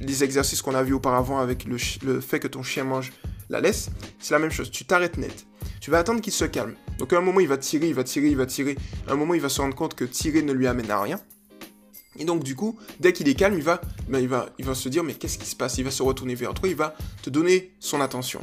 les 0.00 0.24
exercices 0.24 0.60
qu'on 0.62 0.74
a 0.74 0.82
vus 0.82 0.92
auparavant 0.92 1.38
avec 1.38 1.64
le, 1.64 1.76
le 2.04 2.20
fait 2.20 2.40
que 2.40 2.48
ton 2.48 2.62
chien 2.62 2.84
mange 2.84 3.12
la 3.48 3.60
laisse, 3.60 3.90
c'est 4.18 4.34
la 4.34 4.38
même 4.38 4.50
chose. 4.50 4.70
Tu 4.70 4.84
t'arrêtes 4.84 5.16
net. 5.16 5.46
Tu 5.80 5.90
vas 5.90 5.98
attendre 5.98 6.20
qu'il 6.20 6.32
se 6.32 6.44
calme. 6.44 6.74
Donc 6.98 7.12
à 7.12 7.18
un 7.18 7.20
moment, 7.20 7.40
il 7.40 7.48
va 7.48 7.56
tirer, 7.56 7.88
il 7.88 7.94
va 7.94 8.04
tirer, 8.04 8.28
il 8.28 8.36
va 8.36 8.46
tirer. 8.46 8.76
À 9.06 9.12
un 9.12 9.16
moment, 9.16 9.34
il 9.34 9.40
va 9.40 9.48
se 9.48 9.60
rendre 9.60 9.74
compte 9.74 9.94
que 9.94 10.04
tirer 10.04 10.42
ne 10.42 10.52
lui 10.52 10.66
amène 10.66 10.90
à 10.90 11.00
rien. 11.00 11.20
Et 12.18 12.24
donc 12.24 12.42
du 12.42 12.54
coup, 12.54 12.78
dès 13.00 13.12
qu'il 13.12 13.28
est 13.28 13.34
calme, 13.34 13.56
il 13.56 13.62
va, 13.62 13.80
ben, 14.08 14.18
il 14.18 14.28
va, 14.28 14.48
il 14.58 14.64
va 14.64 14.74
se 14.74 14.88
dire 14.88 15.04
mais 15.04 15.14
qu'est-ce 15.14 15.38
qui 15.38 15.46
se 15.46 15.56
passe? 15.56 15.78
Il 15.78 15.84
va 15.84 15.90
se 15.90 16.02
retourner 16.02 16.34
vers 16.34 16.54
toi, 16.54 16.68
il 16.68 16.76
va 16.76 16.94
te 17.22 17.30
donner 17.30 17.72
son 17.80 18.00
attention. 18.00 18.40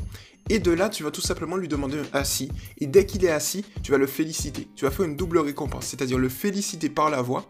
Et 0.50 0.60
de 0.60 0.72
là, 0.72 0.90
tu 0.90 1.04
vas 1.04 1.12
tout 1.12 1.22
simplement 1.22 1.56
lui 1.56 1.68
demander 1.68 2.00
un 2.00 2.18
assis. 2.18 2.52
Et 2.80 2.86
dès 2.86 3.06
qu'il 3.06 3.24
est 3.24 3.31
assis, 3.31 3.64
tu 3.81 3.92
vas 3.92 3.98
le 3.98 4.08
féliciter. 4.08 4.68
Tu 4.75 4.86
vas 4.86 4.92
faire 4.92 5.06
une 5.06 5.16
double 5.16 5.38
récompense, 5.38 5.88
c'est-à-dire 5.88 6.18
le 6.18 6.30
féliciter 6.30 6.90
par 6.90 7.10
la 7.10 7.22
voix. 7.22 7.50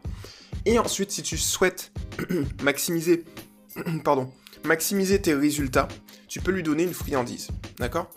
Et 0.65 0.77
ensuite, 0.77 1.11
si 1.11 1.23
tu 1.23 1.37
souhaites 1.37 1.91
maximiser, 2.63 3.23
pardon, 4.03 4.31
maximiser 4.63 5.21
tes 5.21 5.33
résultats, 5.33 5.87
tu 6.27 6.39
peux 6.39 6.51
lui 6.51 6.63
donner 6.63 6.83
une 6.83 6.93
friandise. 6.93 7.47
D'accord? 7.79 8.09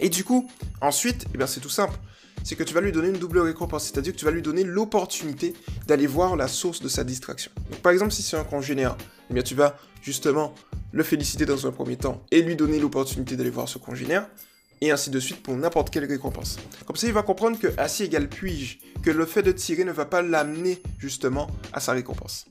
Et 0.00 0.08
du 0.08 0.24
coup, 0.24 0.50
ensuite, 0.80 1.26
eh 1.34 1.38
bien 1.38 1.46
c'est 1.46 1.60
tout 1.60 1.68
simple. 1.68 1.98
C'est 2.48 2.56
que 2.56 2.64
tu 2.64 2.72
vas 2.72 2.80
lui 2.80 2.92
donner 2.92 3.08
une 3.08 3.18
double 3.18 3.40
récompense, 3.40 3.84
c'est-à-dire 3.84 4.14
que 4.14 4.18
tu 4.18 4.24
vas 4.24 4.30
lui 4.30 4.40
donner 4.40 4.64
l'opportunité 4.64 5.52
d'aller 5.86 6.06
voir 6.06 6.34
la 6.34 6.48
source 6.48 6.80
de 6.80 6.88
sa 6.88 7.04
distraction. 7.04 7.52
par 7.82 7.92
exemple, 7.92 8.10
si 8.10 8.22
c'est 8.22 8.38
un 8.38 8.44
congénère, 8.44 8.96
eh 9.28 9.34
bien 9.34 9.42
tu 9.42 9.54
vas 9.54 9.76
justement 10.00 10.54
le 10.92 11.02
féliciter 11.02 11.44
dans 11.44 11.66
un 11.66 11.72
premier 11.72 11.98
temps 11.98 12.24
et 12.30 12.40
lui 12.40 12.56
donner 12.56 12.78
l'opportunité 12.78 13.36
d'aller 13.36 13.50
voir 13.50 13.68
ce 13.68 13.76
congénère, 13.76 14.26
et 14.80 14.90
ainsi 14.90 15.10
de 15.10 15.20
suite 15.20 15.42
pour 15.42 15.56
n'importe 15.56 15.90
quelle 15.90 16.06
récompense. 16.06 16.56
Comme 16.86 16.96
ça, 16.96 17.06
il 17.06 17.12
va 17.12 17.22
comprendre 17.22 17.58
que 17.58 17.68
assis 17.76 18.04
égale 18.04 18.30
puis-je, 18.30 18.78
que 19.02 19.10
le 19.10 19.26
fait 19.26 19.42
de 19.42 19.52
tirer 19.52 19.84
ne 19.84 19.92
va 19.92 20.06
pas 20.06 20.22
l'amener 20.22 20.80
justement 20.96 21.48
à 21.74 21.80
sa 21.80 21.92
récompense. 21.92 22.46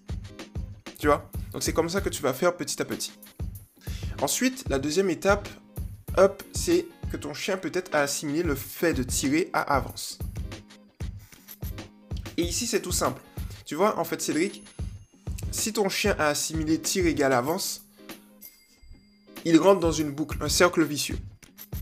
Tu 0.99 1.07
vois? 1.07 1.27
Donc 1.53 1.63
c'est 1.63 1.73
comme 1.73 1.89
ça 1.89 2.01
que 2.01 2.09
tu 2.09 2.21
vas 2.21 2.33
faire 2.33 2.55
petit 2.55 2.79
à 2.79 2.85
petit. 2.85 3.13
Ensuite, 4.21 4.63
la 4.69 4.77
deuxième 4.77 5.09
étape, 5.09 5.49
hop, 6.17 6.43
c'est 6.53 6.85
que 7.11 7.17
ton 7.17 7.33
chien 7.33 7.57
peut-être 7.57 7.93
a 7.95 8.01
assimilé 8.01 8.43
le 8.43 8.55
fait 8.55 8.93
de 8.93 9.03
tirer 9.03 9.49
à 9.53 9.61
avance. 9.75 10.19
Et 12.37 12.43
ici, 12.43 12.67
c'est 12.67 12.81
tout 12.81 12.91
simple. 12.91 13.21
Tu 13.65 13.75
vois, 13.75 13.99
en 13.99 14.03
fait, 14.03 14.21
Cédric, 14.21 14.63
si 15.51 15.73
ton 15.73 15.89
chien 15.89 16.15
a 16.19 16.27
assimilé 16.27 16.79
tir 16.79 17.05
égale 17.05 17.33
avance, 17.33 17.85
il 19.45 19.57
rentre 19.57 19.79
dans 19.79 19.91
une 19.91 20.11
boucle, 20.11 20.37
un 20.41 20.49
cercle 20.49 20.83
vicieux. 20.83 21.17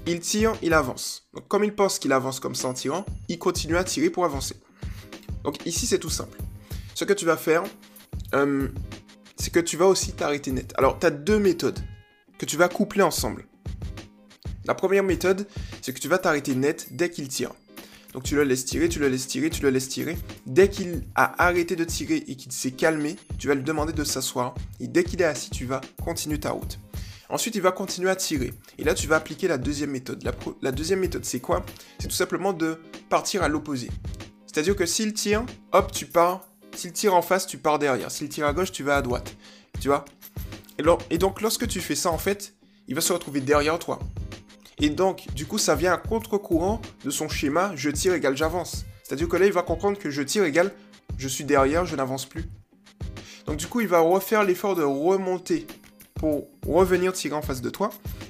Il 0.08 0.20
tire, 0.20 0.54
il 0.62 0.74
avance. 0.74 1.28
Donc, 1.34 1.48
comme 1.48 1.64
il 1.64 1.74
pense 1.74 2.00
qu'il 2.00 2.14
avance 2.14 2.40
comme 2.40 2.56
ça 2.56 2.68
en 2.68 2.74
tirant, 2.74 3.06
il 3.28 3.40
continue 3.40 3.76
à 3.76 3.84
tirer 3.84 4.10
pour 4.10 4.24
avancer. 4.24 4.56
Donc, 5.44 5.66
ici, 5.66 5.88
c'est 5.88 6.00
tout 6.00 6.10
simple. 6.10 6.38
Ce 6.94 7.06
que 7.06 7.14
tu 7.14 7.26
vas 7.26 7.38
faire, 7.38 7.64
euh, 8.34 8.68
c'est 9.36 9.52
que 9.52 9.60
tu 9.60 9.78
vas 9.78 9.88
aussi 9.88 10.14
t'arrêter 10.14 10.52
net. 10.52 10.74
Alors, 10.78 11.00
tu 11.00 11.06
as 11.06 11.12
deux 11.12 11.40
méthodes 11.40 11.80
que 12.38 12.46
tu 12.46 12.56
vas 12.56 12.70
coupler 12.70 13.02
ensemble. 13.02 13.46
La 14.68 14.76
première 14.76 15.04
méthode, 15.04 15.48
c'est 15.82 15.94
que 15.94 16.00
tu 16.00 16.08
vas 16.08 16.18
t'arrêter 16.18 16.56
net 16.56 16.88
dès 16.92 17.10
qu'il 17.10 17.28
tire. 17.28 17.52
Donc 18.14 18.24
tu 18.24 18.36
le 18.36 18.44
laisses 18.44 18.66
tirer, 18.66 18.88
tu 18.88 19.00
le 19.00 19.10
laisses 19.10 19.28
tirer, 19.28 19.50
tu 19.50 19.62
le 19.62 19.70
laisses 19.70 19.90
tirer. 19.90 20.18
Dès 20.46 20.70
qu'il 20.70 21.04
a 21.16 21.44
arrêté 21.44 21.76
de 21.76 21.84
tirer 21.84 22.24
et 22.28 22.36
qu'il 22.36 22.52
s'est 22.52 22.72
calmé, 22.72 23.18
tu 23.38 23.48
vas 23.48 23.56
lui 23.56 23.64
demander 23.64 23.94
de 23.94 24.04
s'asseoir. 24.04 24.56
Et 24.80 24.88
dès 24.88 25.04
qu'il 25.04 25.22
est 25.22 25.26
assis, 25.26 25.50
tu 25.50 25.66
vas 25.66 25.82
continuer 26.02 26.40
ta 26.40 26.52
route. 26.52 26.80
Ensuite, 27.30 27.56
il 27.56 27.62
va 27.62 27.72
continuer 27.72 28.10
à 28.10 28.16
tirer. 28.16 28.54
Et 28.78 28.84
là, 28.84 28.94
tu 28.94 29.08
vas 29.08 29.18
appliquer 29.18 29.48
la 29.48 29.58
deuxième 29.58 29.90
méthode. 29.90 30.24
La, 30.62 30.72
deuxième 30.72 31.00
méthode, 31.00 31.26
c'est 31.26 31.40
quoi? 31.40 31.66
C'est 32.00 32.08
tout 32.08 32.16
simplement 32.16 32.54
de 32.54 32.80
partir 33.10 33.44
à 33.44 33.50
l'opposé. 33.50 33.90
C'est-à-dire 34.46 34.76
que 34.76 34.86
s'il 34.86 35.14
tire, 35.14 35.44
hop, 35.74 35.92
tu 35.92 36.06
pars. 36.06 36.48
S'il 36.76 36.94
tire 36.94 37.16
en 37.16 37.22
face, 37.22 37.48
tu 37.48 37.58
pars 37.58 37.80
derrière. 37.80 38.12
S'il 38.12 38.30
tire 38.30 38.46
à 38.46 38.54
gauche, 38.54 38.72
tu 38.72 38.84
vas 38.84 38.96
à 38.96 39.02
droite. 39.02 39.36
Tu 39.82 39.88
vois? 39.88 40.06
Et, 41.10 41.18
donc, 41.18 41.42
lorsque 41.42 41.68
tu 41.68 41.82
fais 41.82 41.96
ça, 41.96 42.12
en 42.12 42.18
fait, 42.18 42.54
il 42.88 42.96
va 42.96 43.02
se 43.02 43.12
retrouver 43.12 43.42
derrière 43.42 43.80
toi. 43.80 44.00
Et 44.80 44.90
donc, 44.90 45.28
du 45.34 45.46
coup, 45.46 45.58
ça 45.58 45.76
vient 45.76 45.94
à 45.94 45.98
contre-courant 45.98 46.82
de 47.04 47.10
son 47.10 47.30
schéma 47.30 47.72
je 47.76 47.90
tire 47.90 48.14
égale 48.14 48.36
j'avance. 48.36 48.86
C'est-à-dire 49.04 49.28
que 49.28 49.38
là, 49.38 49.46
il 49.46 49.54
va 49.54 49.62
comprendre 49.62 49.98
que 49.98 50.10
je 50.10 50.22
tire 50.22 50.44
égale 50.44 50.72
je 51.18 51.28
suis 51.28 51.44
derrière, 51.44 51.86
je 51.86 51.96
n'avance 51.96 52.26
plus. 52.26 52.46
Donc, 53.46 53.58
du 53.58 53.68
coup, 53.68 53.82
il 53.82 53.88
va 53.88 54.00
refaire 54.00 54.44
l'effort 54.44 54.76
de 54.76 54.84
remonter 54.84 55.68
pour 56.16 56.48
revenir 56.66 57.14
tirer 57.14 57.36
en 57.36 57.42
face 57.42 57.62
de 57.62 57.70
toi. 57.70 57.90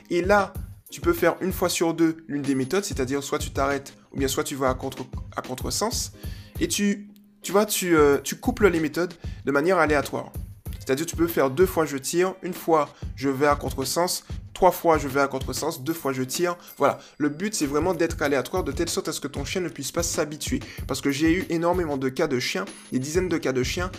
Et 0.09 0.21
là, 0.21 0.53
tu 0.91 1.01
peux 1.01 1.13
faire 1.13 1.35
une 1.41 1.51
fois 1.51 1.69
sur 1.69 1.93
deux 1.93 2.17
l'une 2.27 2.41
des 2.41 2.55
méthodes, 2.55 2.83
c'est-à-dire 2.83 3.23
soit 3.23 3.39
tu 3.39 3.51
t'arrêtes 3.51 3.93
ou 4.13 4.17
bien 4.17 4.27
soit 4.27 4.43
tu 4.43 4.55
vas 4.55 4.69
à, 4.69 4.73
contre, 4.73 5.05
à 5.35 5.41
contresens, 5.41 6.13
et 6.59 6.67
tu, 6.67 7.09
tu 7.41 7.51
vois, 7.51 7.65
tu, 7.65 7.97
euh, 7.97 8.17
tu 8.23 8.37
couples 8.37 8.69
les 8.69 8.79
méthodes 8.79 9.13
de 9.45 9.51
manière 9.51 9.77
aléatoire. 9.77 10.31
C'est-à-dire 10.79 11.05
tu 11.05 11.15
peux 11.15 11.27
faire 11.27 11.49
deux 11.49 11.65
fois 11.65 11.85
je 11.85 11.97
tire, 11.97 12.35
une 12.43 12.53
fois 12.53 12.89
je 13.15 13.29
vais 13.29 13.47
à 13.47 13.55
contresens, 13.55 14.23
trois 14.55 14.71
fois 14.71 14.97
je 14.97 15.07
vais 15.07 15.21
à 15.21 15.27
contresens, 15.27 15.83
deux 15.83 15.93
fois 15.93 16.13
je 16.13 16.23
tire. 16.23 16.57
Voilà. 16.77 16.97
Le 17.19 17.29
but 17.29 17.53
c'est 17.53 17.67
vraiment 17.67 17.93
d'être 17.93 18.19
aléatoire 18.23 18.63
de 18.63 18.71
telle 18.71 18.89
sorte 18.89 19.07
à 19.07 19.11
ce 19.11 19.21
que 19.21 19.27
ton 19.27 19.45
chien 19.45 19.61
ne 19.61 19.69
puisse 19.69 19.91
pas 19.91 20.01
s'habituer. 20.01 20.59
Parce 20.87 21.01
que 21.01 21.11
j'ai 21.11 21.31
eu 21.31 21.45
énormément 21.49 21.97
de 21.97 22.09
cas 22.09 22.25
de 22.25 22.39
chiens, 22.39 22.65
des 22.91 22.97
dizaines 22.97 23.29
de 23.29 23.37
cas 23.37 23.53
de 23.53 23.61
chiens, 23.61 23.91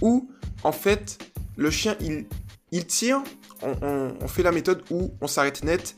où 0.00 0.28
en 0.64 0.72
fait 0.72 1.18
le 1.56 1.70
chien 1.70 1.94
il, 2.00 2.26
il 2.72 2.86
tire, 2.86 3.22
on, 3.62 4.16
on 4.20 4.26
fait 4.28 4.42
la 4.42 4.50
méthode 4.50 4.82
où 4.90 5.12
on 5.20 5.28
s'arrête 5.28 5.62
net 5.62 5.94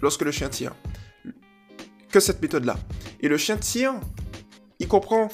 lorsque 0.00 0.22
le 0.22 0.30
chien 0.30 0.48
tire. 0.48 0.76
Que 2.12 2.20
cette 2.20 2.40
méthode-là. 2.40 2.76
Et 3.20 3.28
le 3.28 3.36
chien 3.36 3.56
tire, 3.56 3.94
il 4.78 4.86
comprend 4.86 5.28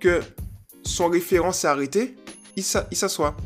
que 0.00 0.20
son 0.82 1.08
référent 1.08 1.52
s'est 1.52 1.68
arrêté, 1.68 2.16
il 2.56 2.64
s'assoit. 2.64 3.36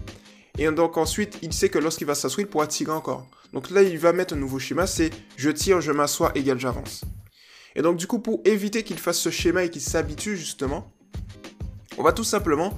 Et 0.59 0.71
donc 0.71 0.97
ensuite, 0.97 1.38
il 1.43 1.52
sait 1.52 1.69
que 1.69 1.78
lorsqu'il 1.78 2.07
va 2.07 2.14
s'asseoir, 2.14 2.40
il 2.40 2.47
pourra 2.47 2.66
tirer 2.66 2.93
encore. 2.93 3.26
Donc 3.54 3.70
là, 3.70 3.82
il 3.82 3.99
va 3.99 4.12
mettre 4.12 4.34
un 4.34 4.37
nouveau 4.37 4.58
schéma, 4.58 4.87
c'est 4.88 5.11
je 5.37 5.49
tire, 5.49 5.80
je 5.80 5.92
m'assois, 5.92 6.32
égal, 6.34 6.58
j'avance. 6.58 7.02
Et 7.76 7.82
donc 7.82 7.96
du 7.96 8.08
coup, 8.08 8.18
pour 8.18 8.40
éviter 8.44 8.82
qu'il 8.82 8.99
fasse 8.99 9.18
ce 9.18 9.30
schéma 9.30 9.62
et 9.62 9.70
qu'il 9.70 9.80
s'habitue 9.80 10.37
justement, 10.37 10.92
on 11.96 12.02
va 12.02 12.12
tout 12.12 12.25
simplement 12.25 12.76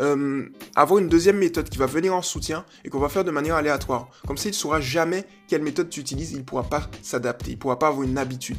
euh, 0.00 0.48
avoir 0.74 0.98
une 0.98 1.08
deuxième 1.08 1.38
méthode 1.38 1.68
qui 1.68 1.78
va 1.78 1.86
venir 1.86 2.14
en 2.14 2.22
soutien 2.22 2.64
et 2.84 2.88
qu'on 2.88 2.98
va 2.98 3.08
faire 3.08 3.24
de 3.24 3.30
manière 3.30 3.54
aléatoire. 3.54 4.08
Comme 4.26 4.36
ça, 4.36 4.48
il 4.48 4.52
ne 4.52 4.56
saura 4.56 4.80
jamais 4.80 5.24
quelle 5.46 5.62
méthode 5.62 5.88
tu 5.88 6.00
utilises, 6.00 6.32
il 6.32 6.38
ne 6.38 6.42
pourra 6.42 6.64
pas 6.64 6.90
s'adapter, 7.00 7.52
il 7.52 7.54
ne 7.54 7.60
pourra 7.60 7.78
pas 7.78 7.86
avoir 7.86 8.02
une 8.02 8.18
habitude. 8.18 8.58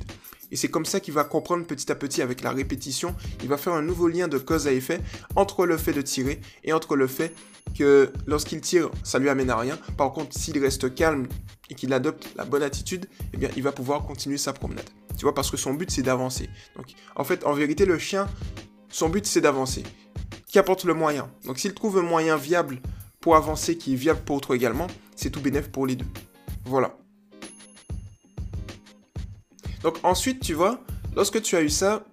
Et 0.51 0.55
c'est 0.55 0.69
comme 0.69 0.85
ça 0.85 0.99
qu'il 0.99 1.13
va 1.13 1.23
comprendre 1.23 1.65
petit 1.65 1.91
à 1.91 1.95
petit 1.95 2.21
avec 2.21 2.41
la 2.41 2.51
répétition, 2.51 3.15
il 3.41 3.49
va 3.49 3.57
faire 3.57 3.73
un 3.73 3.81
nouveau 3.81 4.07
lien 4.07 4.27
de 4.27 4.37
cause 4.37 4.67
à 4.67 4.71
effet 4.71 4.99
entre 5.35 5.65
le 5.65 5.77
fait 5.77 5.93
de 5.93 6.01
tirer 6.01 6.41
et 6.63 6.73
entre 6.73 6.95
le 6.95 7.07
fait 7.07 7.33
que 7.77 8.11
lorsqu'il 8.25 8.61
tire, 8.61 8.89
ça 9.03 9.19
lui 9.19 9.29
amène 9.29 9.49
à 9.49 9.57
rien. 9.57 9.77
Par 9.97 10.11
contre, 10.11 10.37
s'il 10.37 10.57
reste 10.59 10.93
calme 10.95 11.27
et 11.69 11.75
qu'il 11.75 11.93
adopte 11.93 12.27
la 12.35 12.45
bonne 12.45 12.63
attitude, 12.63 13.07
eh 13.33 13.37
bien, 13.37 13.49
il 13.55 13.63
va 13.63 13.71
pouvoir 13.71 14.05
continuer 14.05 14.37
sa 14.37 14.53
promenade. 14.53 14.89
Tu 15.17 15.23
vois, 15.23 15.35
parce 15.35 15.51
que 15.51 15.57
son 15.57 15.73
but, 15.73 15.91
c'est 15.91 16.01
d'avancer. 16.01 16.49
Donc, 16.75 16.87
en 17.15 17.23
fait, 17.23 17.45
en 17.45 17.53
vérité, 17.53 17.85
le 17.85 17.99
chien, 17.99 18.27
son 18.89 19.09
but, 19.09 19.25
c'est 19.25 19.41
d'avancer. 19.41 19.83
Qui 20.47 20.57
apporte 20.57 20.83
le 20.83 20.93
moyen? 20.93 21.29
Donc, 21.45 21.59
s'il 21.59 21.73
trouve 21.73 21.99
un 21.99 22.03
moyen 22.03 22.37
viable 22.37 22.81
pour 23.19 23.35
avancer, 23.35 23.77
qui 23.77 23.93
est 23.93 23.97
viable 23.97 24.21
pour 24.25 24.41
toi 24.41 24.55
également, 24.55 24.87
c'est 25.15 25.29
tout 25.29 25.41
bénéf 25.41 25.69
pour 25.69 25.85
les 25.85 25.95
deux. 25.95 26.07
Voilà. 26.65 26.97
Donc 29.83 29.97
ensuite, 30.03 30.41
tu 30.41 30.53
vois, 30.53 30.83
lorsque 31.15 31.41
tu 31.41 31.55
as 31.55 31.61
eu 31.61 31.69
ça, 31.69 32.03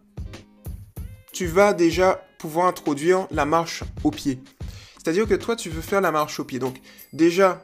tu 1.32 1.46
vas 1.46 1.74
déjà 1.74 2.24
pouvoir 2.38 2.66
introduire 2.66 3.26
la 3.30 3.44
marche 3.44 3.82
au 4.04 4.10
pied. 4.10 4.40
C'est-à-dire 4.96 5.26
que 5.26 5.34
toi, 5.34 5.56
tu 5.56 5.70
veux 5.70 5.82
faire 5.82 6.00
la 6.00 6.12
marche 6.12 6.40
au 6.40 6.44
pied. 6.44 6.58
Donc 6.58 6.80
déjà, 7.12 7.62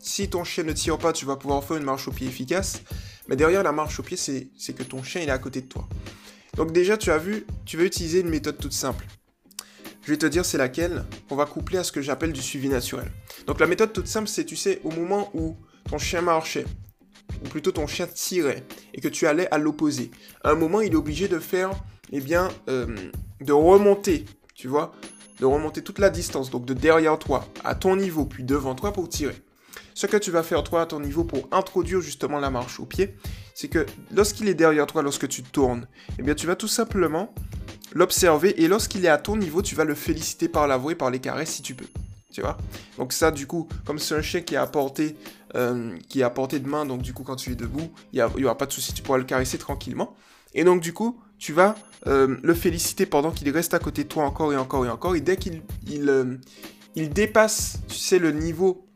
si 0.00 0.28
ton 0.28 0.44
chien 0.44 0.64
ne 0.64 0.72
tire 0.72 0.98
pas, 0.98 1.12
tu 1.12 1.26
vas 1.26 1.36
pouvoir 1.36 1.62
faire 1.64 1.76
une 1.76 1.84
marche 1.84 2.08
au 2.08 2.12
pied 2.12 2.26
efficace. 2.26 2.82
Mais 3.28 3.36
derrière 3.36 3.62
la 3.62 3.72
marche 3.72 4.00
au 4.00 4.02
pied, 4.02 4.16
c'est 4.16 4.72
que 4.74 4.82
ton 4.82 5.02
chien 5.02 5.20
est 5.22 5.30
à 5.30 5.38
côté 5.38 5.60
de 5.60 5.66
toi. 5.66 5.88
Donc 6.56 6.72
déjà, 6.72 6.96
tu 6.96 7.10
as 7.10 7.18
vu, 7.18 7.46
tu 7.66 7.76
vas 7.76 7.84
utiliser 7.84 8.20
une 8.20 8.30
méthode 8.30 8.58
toute 8.58 8.72
simple. 8.72 9.06
Je 10.02 10.12
vais 10.12 10.18
te 10.18 10.26
dire 10.26 10.46
c'est 10.46 10.56
laquelle 10.56 11.04
on 11.28 11.36
va 11.36 11.44
coupler 11.44 11.76
à 11.76 11.84
ce 11.84 11.92
que 11.92 12.00
j'appelle 12.00 12.32
du 12.32 12.40
suivi 12.40 12.70
naturel. 12.70 13.12
Donc 13.46 13.60
la 13.60 13.66
méthode 13.66 13.92
toute 13.92 14.06
simple, 14.06 14.28
c'est 14.28 14.46
tu 14.46 14.56
sais, 14.56 14.80
au 14.82 14.90
moment 14.90 15.30
où 15.34 15.56
ton 15.90 15.98
chien 15.98 16.22
marchait, 16.22 16.64
ou 17.44 17.48
plutôt 17.48 17.72
ton 17.72 17.86
chien 17.86 18.06
tirait, 18.06 18.64
et 18.94 19.00
que 19.00 19.08
tu 19.08 19.26
allais 19.26 19.48
à 19.52 19.58
l'opposé, 19.58 20.10
à 20.44 20.50
un 20.50 20.54
moment, 20.54 20.80
il 20.80 20.92
est 20.92 20.96
obligé 20.96 21.28
de 21.28 21.38
faire, 21.38 21.70
eh 22.12 22.20
bien, 22.20 22.48
euh, 22.68 22.86
de 23.40 23.52
remonter, 23.52 24.24
tu 24.54 24.68
vois, 24.68 24.92
de 25.40 25.46
remonter 25.46 25.82
toute 25.82 25.98
la 25.98 26.10
distance, 26.10 26.50
donc 26.50 26.64
de 26.64 26.74
derrière 26.74 27.18
toi, 27.18 27.46
à 27.64 27.74
ton 27.74 27.96
niveau, 27.96 28.24
puis 28.24 28.44
devant 28.44 28.74
toi 28.74 28.92
pour 28.92 29.08
tirer. 29.08 29.36
Ce 29.94 30.06
que 30.06 30.16
tu 30.16 30.30
vas 30.30 30.42
faire 30.42 30.62
toi 30.62 30.82
à 30.82 30.86
ton 30.86 31.00
niveau 31.00 31.24
pour 31.24 31.48
introduire 31.50 32.00
justement 32.00 32.38
la 32.38 32.50
marche 32.50 32.78
au 32.78 32.86
pied, 32.86 33.16
c'est 33.54 33.68
que 33.68 33.84
lorsqu'il 34.14 34.48
est 34.48 34.54
derrière 34.54 34.86
toi, 34.86 35.02
lorsque 35.02 35.26
tu 35.26 35.42
tournes, 35.42 35.86
eh 36.18 36.22
bien 36.22 36.34
tu 36.34 36.46
vas 36.46 36.54
tout 36.54 36.68
simplement 36.68 37.34
l'observer 37.92 38.62
et 38.62 38.68
lorsqu'il 38.68 39.04
est 39.04 39.08
à 39.08 39.18
ton 39.18 39.36
niveau, 39.36 39.62
tu 39.62 39.74
vas 39.74 39.84
le 39.84 39.94
féliciter 39.94 40.48
par 40.48 40.68
la 40.68 40.76
voix 40.76 40.92
et 40.92 40.94
par 40.94 41.10
les 41.10 41.18
caresses 41.18 41.50
si 41.50 41.62
tu 41.62 41.74
peux. 41.74 41.86
Tu 42.32 42.42
vois? 42.42 42.56
Donc 42.98 43.12
ça, 43.12 43.30
du 43.30 43.46
coup, 43.46 43.68
comme 43.84 43.98
c'est 43.98 44.14
un 44.14 44.22
chien 44.22 44.42
qui 44.42 44.54
est 44.54 44.58
à 44.58 44.66
portée, 44.66 45.16
euh, 45.54 45.96
qui 46.08 46.20
est 46.20 46.24
à 46.24 46.30
portée 46.30 46.58
de 46.58 46.68
main, 46.68 46.84
donc 46.84 47.02
du 47.02 47.12
coup, 47.12 47.22
quand 47.22 47.36
tu 47.36 47.52
es 47.52 47.54
debout, 47.54 47.90
il 48.12 48.24
n'y 48.36 48.44
aura 48.44 48.58
pas 48.58 48.66
de 48.66 48.72
souci, 48.72 48.92
tu 48.92 49.02
pourras 49.02 49.18
le 49.18 49.24
caresser 49.24 49.58
tranquillement. 49.58 50.14
Et 50.54 50.64
donc, 50.64 50.80
du 50.80 50.92
coup, 50.92 51.20
tu 51.38 51.52
vas 51.52 51.74
euh, 52.06 52.36
le 52.42 52.54
féliciter 52.54 53.06
pendant 53.06 53.30
qu'il 53.30 53.48
reste 53.50 53.74
à 53.74 53.78
côté 53.78 54.04
de 54.04 54.08
toi 54.08 54.24
encore 54.24 54.52
et 54.52 54.56
encore 54.56 54.86
et 54.86 54.90
encore. 54.90 55.14
Et 55.16 55.20
dès 55.20 55.36
qu'il 55.36 55.62
il, 55.86 56.08
euh, 56.08 56.36
il 56.94 57.10
dépasse, 57.10 57.80
tu 57.88 57.96
sais, 57.96 58.18
le 58.18 58.32
niveau, 58.32 58.86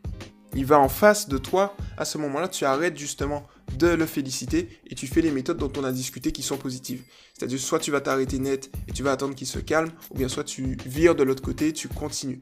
il 0.54 0.66
va 0.66 0.78
en 0.78 0.88
face 0.88 1.28
de 1.28 1.38
toi, 1.38 1.76
à 1.96 2.04
ce 2.04 2.18
moment-là, 2.18 2.48
tu 2.48 2.64
arrêtes 2.64 2.98
justement 2.98 3.46
de 3.82 3.88
le 3.88 4.06
féliciter 4.06 4.68
et 4.86 4.94
tu 4.94 5.06
fais 5.06 5.20
les 5.20 5.30
méthodes 5.30 5.58
dont 5.58 5.72
on 5.76 5.84
a 5.84 5.92
discuté 5.92 6.30
qui 6.32 6.42
sont 6.42 6.56
positives. 6.56 7.02
C'est-à-dire 7.34 7.58
soit 7.58 7.80
tu 7.80 7.90
vas 7.90 8.00
t'arrêter 8.00 8.38
net 8.38 8.70
et 8.86 8.92
tu 8.92 9.02
vas 9.02 9.12
attendre 9.12 9.34
qu'il 9.34 9.46
se 9.46 9.58
calme, 9.58 9.90
ou 10.10 10.18
bien 10.18 10.28
soit 10.28 10.44
tu 10.44 10.76
vires 10.86 11.14
de 11.14 11.24
l'autre 11.24 11.42
côté, 11.42 11.72
tu 11.72 11.88
continues. 11.88 12.40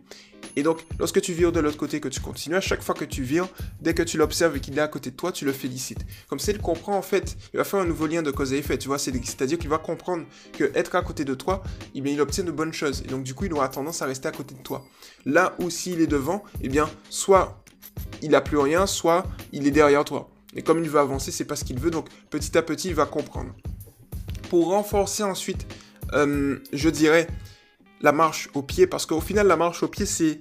Et 0.57 0.63
donc, 0.63 0.85
lorsque 0.99 1.21
tu 1.21 1.33
vires 1.33 1.53
de 1.53 1.61
l'autre 1.61 1.77
côté, 1.77 2.01
que 2.01 2.09
tu 2.09 2.21
continues, 2.21 2.57
à 2.57 2.61
chaque 2.61 2.83
fois 2.83 2.95
que 2.95 3.05
tu 3.05 3.23
vires, 3.23 3.49
dès 3.81 3.95
que 3.95 4.03
tu 4.03 4.19
l'observes 4.19 4.57
et 4.57 4.61
qu'il 4.61 4.77
est 4.77 4.83
à 4.83 4.89
côté 4.89 5.11
de 5.11 5.17
toi, 5.17 5.33
tu 5.33 5.45
le 5.45 5.53
félicites. 5.53 6.01
Comme 6.29 6.39
ça, 6.39 6.53
il 6.53 6.59
comprend 6.59 6.97
en 6.97 7.03
fait, 7.03 7.37
il 7.55 7.57
va 7.57 7.65
faire 7.65 7.81
un 7.81 7.87
nouveau 7.87 8.07
lien 8.07 8.23
de 8.23 8.31
cause 8.31 8.53
à 8.53 8.57
effet, 8.57 8.77
tu 8.77 8.89
vois, 8.89 8.99
c'est-à-dire 8.99 9.59
qu'il 9.59 9.71
va 9.71 9.79
comprendre 9.79 10.25
que 10.53 10.71
être 10.75 10.95
à 10.95 11.03
côté 11.03 11.25
de 11.25 11.35
toi, 11.35 11.63
eh 11.95 12.01
bien, 12.01 12.13
il 12.13 12.21
obtient 12.21 12.45
de 12.45 12.51
bonnes 12.51 12.73
choses. 12.73 13.03
Et 13.05 13.09
donc, 13.09 13.23
du 13.23 13.35
coup, 13.35 13.47
il 13.47 13.53
aura 13.53 13.69
tendance 13.69 14.03
à 14.03 14.07
rester 14.07 14.29
à 14.29 14.33
côté 14.33 14.55
de 14.55 14.63
toi. 14.63 14.85
Là 15.25 15.55
où 15.61 15.71
s'il 15.71 16.01
est 16.01 16.07
devant, 16.07 16.43
eh 16.63 16.69
bien, 16.69 16.91
soit 17.09 17.63
il 18.23 18.31
n'a 18.31 18.41
plus 18.41 18.59
rien, 18.59 18.87
soit 18.87 19.27
il 19.53 19.67
est 19.67 19.71
derrière 19.71 20.05
toi. 20.05 20.30
Et 20.55 20.63
comme 20.63 20.83
il 20.83 20.91
veut 20.91 20.99
avancer, 20.99 21.31
c'est 21.31 21.45
pas 21.45 21.57
ce 21.57 21.65
qu'il 21.65 21.79
veut, 21.79 21.91
donc 21.91 22.09
petit 22.31 22.57
à 22.59 22.63
petit, 22.63 22.89
il 22.89 22.95
va 22.95 23.07
comprendre. 23.07 23.55
Pour 24.49 24.69
renforcer 24.69 25.23
ensuite, 25.23 25.67
euh, 26.13 26.59
je 26.73 26.89
dirais, 26.89 27.29
la 28.01 28.13
marche 28.13 28.49
au 28.55 28.63
pied, 28.63 28.87
parce 28.87 29.07
qu'au 29.07 29.21
final, 29.21 29.47
la 29.47 29.57
marche 29.57 29.83
au 29.83 29.89
pied, 29.89 30.07
c'est... 30.07 30.41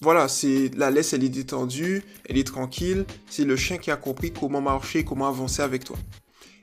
Voilà, 0.00 0.28
c'est 0.28 0.70
la 0.76 0.90
laisse, 0.90 1.12
elle 1.14 1.24
est 1.24 1.30
détendue, 1.30 2.02
elle 2.28 2.36
est 2.36 2.46
tranquille, 2.46 3.06
c'est 3.28 3.44
le 3.44 3.56
chien 3.56 3.78
qui 3.78 3.90
a 3.90 3.96
compris 3.96 4.32
comment 4.32 4.60
marcher, 4.60 5.02
comment 5.04 5.26
avancer 5.26 5.62
avec 5.62 5.84
toi. 5.84 5.96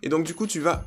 Et 0.04 0.10
donc 0.10 0.26
du 0.26 0.36
coup, 0.36 0.46
tu 0.46 0.60
vas 0.60 0.86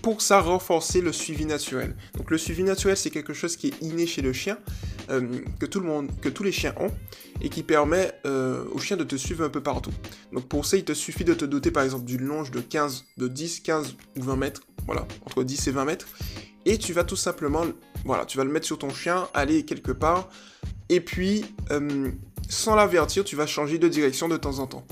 pour 0.00 0.20
ça 0.20 0.40
renforcer 0.40 1.00
le 1.00 1.12
suivi 1.12 1.44
naturel. 1.44 1.96
Donc 2.14 2.30
le 2.30 2.38
suivi 2.38 2.62
naturel, 2.62 2.96
c'est 2.96 3.10
quelque 3.10 3.32
chose 3.32 3.56
qui 3.56 3.68
est 3.68 3.82
inné 3.82 4.06
chez 4.06 4.22
le 4.22 4.32
chien, 4.32 4.58
euh, 5.12 5.20
que 5.60 5.66
tout 5.66 5.80
le 5.80 5.86
monde, 5.86 6.10
que 6.20 6.28
tous 6.28 6.42
les 6.42 6.52
chiens 6.52 6.74
ont, 6.80 6.90
et 7.40 7.48
qui 7.48 7.62
permet 7.62 8.12
euh, 8.26 8.64
au 8.72 8.78
chien 8.78 8.96
de 8.96 9.04
te 9.04 9.16
suivre 9.16 9.44
un 9.44 9.50
peu 9.50 9.62
partout. 9.62 9.92
Donc 10.32 10.48
pour 10.48 10.66
ça, 10.66 10.76
il 10.76 10.84
te 10.84 10.92
suffit 10.92 11.24
de 11.24 11.34
te 11.34 11.44
doter 11.44 11.70
par 11.70 11.82
exemple 11.82 12.04
d'une 12.04 12.22
longe 12.22 12.50
de 12.50 12.60
15, 12.60 13.04
de 13.16 13.28
10, 13.28 13.60
15 13.60 13.96
ou 14.18 14.22
20 14.22 14.36
mètres, 14.36 14.62
voilà, 14.86 15.06
entre 15.26 15.44
10 15.44 15.68
et 15.68 15.70
20 15.70 15.84
mètres, 15.84 16.06
et 16.64 16.78
tu 16.78 16.92
vas 16.92 17.04
tout 17.04 17.16
simplement, 17.16 17.64
voilà, 18.04 18.24
tu 18.24 18.38
vas 18.38 18.44
le 18.44 18.50
mettre 18.50 18.66
sur 18.66 18.78
ton 18.78 18.90
chien, 18.90 19.28
aller 19.34 19.64
quelque 19.64 19.92
part, 19.92 20.28
et 20.88 21.00
puis, 21.00 21.44
euh, 21.70 22.10
sans 22.48 22.74
l'avertir, 22.74 23.24
tu 23.24 23.34
vas 23.34 23.46
changer 23.46 23.78
de 23.78 23.88
direction 23.88 24.28
de 24.28 24.36
temps 24.36 24.58
en 24.58 24.66
temps. 24.66 24.84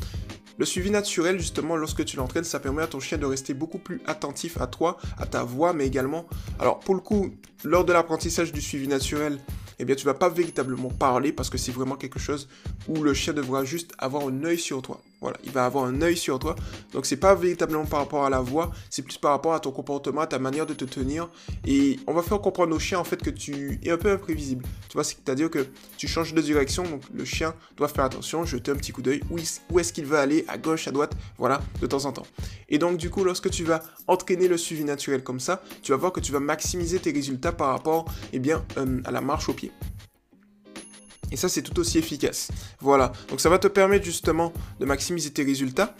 Le 0.58 0.66
suivi 0.66 0.90
naturel, 0.90 1.38
justement, 1.38 1.76
lorsque 1.76 2.04
tu 2.04 2.16
l'entraînes, 2.16 2.44
ça 2.44 2.60
permet 2.60 2.82
à 2.82 2.86
ton 2.86 3.00
chien 3.00 3.18
de 3.18 3.26
rester 3.26 3.54
beaucoup 3.54 3.78
plus 3.78 4.00
attentif 4.06 4.60
à 4.60 4.66
toi, 4.66 4.98
à 5.18 5.26
ta 5.26 5.42
voix, 5.42 5.72
mais 5.72 5.86
également... 5.86 6.26
Alors, 6.58 6.80
pour 6.80 6.94
le 6.94 7.00
coup, 7.00 7.34
lors 7.64 7.84
de 7.84 7.92
l'apprentissage 7.92 8.52
du 8.52 8.60
suivi 8.60 8.88
naturel, 8.88 9.38
eh 9.80 9.86
bien 9.86 9.96
tu 9.96 10.04
vas 10.04 10.14
pas 10.14 10.28
véritablement 10.28 10.90
parler 10.90 11.32
parce 11.32 11.48
que 11.48 11.56
c'est 11.56 11.72
vraiment 11.72 11.96
quelque 11.96 12.18
chose 12.18 12.48
où 12.86 13.02
le 13.02 13.14
chien 13.14 13.32
devra 13.32 13.64
juste 13.64 13.94
avoir 13.96 14.28
un 14.28 14.44
œil 14.44 14.58
sur 14.58 14.82
toi. 14.82 15.00
Voilà, 15.20 15.36
il 15.44 15.50
va 15.50 15.66
avoir 15.66 15.84
un 15.84 16.00
œil 16.00 16.16
sur 16.16 16.38
toi. 16.38 16.56
Donc 16.92 17.04
c'est 17.06 17.16
pas 17.16 17.34
véritablement 17.34 17.84
par 17.84 18.00
rapport 18.00 18.24
à 18.24 18.30
la 18.30 18.40
voix, 18.40 18.70
c'est 18.88 19.02
plus 19.02 19.18
par 19.18 19.32
rapport 19.32 19.52
à 19.52 19.60
ton 19.60 19.70
comportement, 19.70 20.22
à 20.22 20.26
ta 20.26 20.38
manière 20.38 20.66
de 20.66 20.74
te 20.74 20.84
tenir. 20.84 21.28
Et 21.66 21.98
on 22.06 22.14
va 22.14 22.22
faire 22.22 22.40
comprendre 22.40 22.74
au 22.74 22.78
chien 22.78 22.98
en 22.98 23.04
fait 23.04 23.22
que 23.22 23.30
tu 23.30 23.78
es 23.84 23.90
un 23.90 23.98
peu 23.98 24.10
imprévisible. 24.10 24.64
Tu 24.88 24.94
vois, 24.94 25.04
c'est-à-dire 25.04 25.50
que 25.50 25.66
tu 25.96 26.08
changes 26.08 26.32
de 26.32 26.40
direction, 26.40 26.84
donc 26.84 27.02
le 27.12 27.24
chien 27.24 27.54
doit 27.76 27.88
faire 27.88 28.04
attention, 28.04 28.44
jeter 28.44 28.70
un 28.70 28.76
petit 28.76 28.92
coup 28.92 29.02
d'œil. 29.02 29.20
Où 29.30 29.78
est-ce 29.78 29.92
qu'il 29.92 30.06
veut 30.06 30.18
aller? 30.18 30.44
À 30.48 30.56
gauche, 30.56 30.88
à 30.88 30.90
droite 30.90 31.12
Voilà, 31.38 31.60
de 31.80 31.86
temps 31.86 32.06
en 32.06 32.12
temps. 32.12 32.26
Et 32.68 32.78
donc 32.78 32.96
du 32.96 33.10
coup, 33.10 33.24
lorsque 33.24 33.50
tu 33.50 33.64
vas 33.64 33.82
entraîner 34.06 34.48
le 34.48 34.56
suivi 34.56 34.84
naturel 34.84 35.22
comme 35.22 35.40
ça, 35.40 35.62
tu 35.82 35.92
vas 35.92 35.98
voir 35.98 36.12
que 36.12 36.20
tu 36.20 36.32
vas 36.32 36.40
maximiser 36.40 36.98
tes 36.98 37.12
résultats 37.12 37.52
par 37.52 37.68
rapport 37.68 38.06
eh 38.32 38.38
bien, 38.38 38.64
euh, 38.78 39.00
à 39.04 39.10
la 39.10 39.20
marche 39.20 39.48
au 39.48 39.52
pied. 39.52 39.72
Et 41.32 41.36
ça, 41.36 41.48
c'est 41.48 41.62
tout 41.62 41.78
aussi 41.78 41.98
efficace. 41.98 42.48
Voilà. 42.80 43.12
Donc 43.28 43.40
ça 43.40 43.48
va 43.48 43.58
te 43.58 43.68
permettre 43.68 44.04
justement 44.04 44.52
de 44.78 44.84
maximiser 44.84 45.30
tes 45.30 45.44
résultats. 45.44 45.94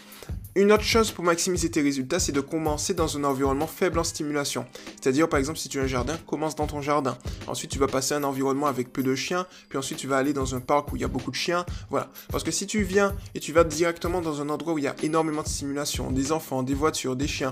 Une 0.56 0.72
autre 0.72 0.82
chose 0.82 1.12
pour 1.12 1.22
maximiser 1.22 1.70
tes 1.70 1.80
résultats, 1.80 2.18
c'est 2.18 2.32
de 2.32 2.40
commencer 2.40 2.92
dans 2.92 3.16
un 3.16 3.22
environnement 3.22 3.68
faible 3.68 4.00
en 4.00 4.04
stimulation. 4.04 4.66
C'est-à-dire, 5.00 5.28
par 5.28 5.38
exemple, 5.38 5.58
si 5.58 5.68
tu 5.68 5.78
as 5.78 5.84
un 5.84 5.86
jardin, 5.86 6.16
commence 6.26 6.56
dans 6.56 6.66
ton 6.66 6.82
jardin. 6.82 7.16
Ensuite, 7.46 7.70
tu 7.70 7.78
vas 7.78 7.86
passer 7.86 8.14
à 8.14 8.16
un 8.16 8.24
environnement 8.24 8.66
avec 8.66 8.92
peu 8.92 9.04
de 9.04 9.14
chiens, 9.14 9.46
puis 9.68 9.78
ensuite, 9.78 9.98
tu 9.98 10.08
vas 10.08 10.16
aller 10.16 10.32
dans 10.32 10.54
un 10.56 10.60
parc 10.60 10.92
où 10.92 10.96
il 10.96 11.02
y 11.02 11.04
a 11.04 11.08
beaucoup 11.08 11.30
de 11.30 11.36
chiens. 11.36 11.64
Voilà. 11.88 12.10
Parce 12.30 12.42
que 12.42 12.50
si 12.50 12.66
tu 12.66 12.82
viens 12.82 13.14
et 13.34 13.40
tu 13.40 13.52
vas 13.52 13.62
directement 13.62 14.20
dans 14.20 14.40
un 14.40 14.48
endroit 14.48 14.74
où 14.74 14.78
il 14.78 14.84
y 14.84 14.88
a 14.88 14.96
énormément 15.02 15.42
de 15.42 15.48
stimulation, 15.48 16.10
des 16.10 16.32
enfants, 16.32 16.64
des 16.64 16.74
voitures, 16.74 17.14
des 17.14 17.28
chiens, 17.28 17.50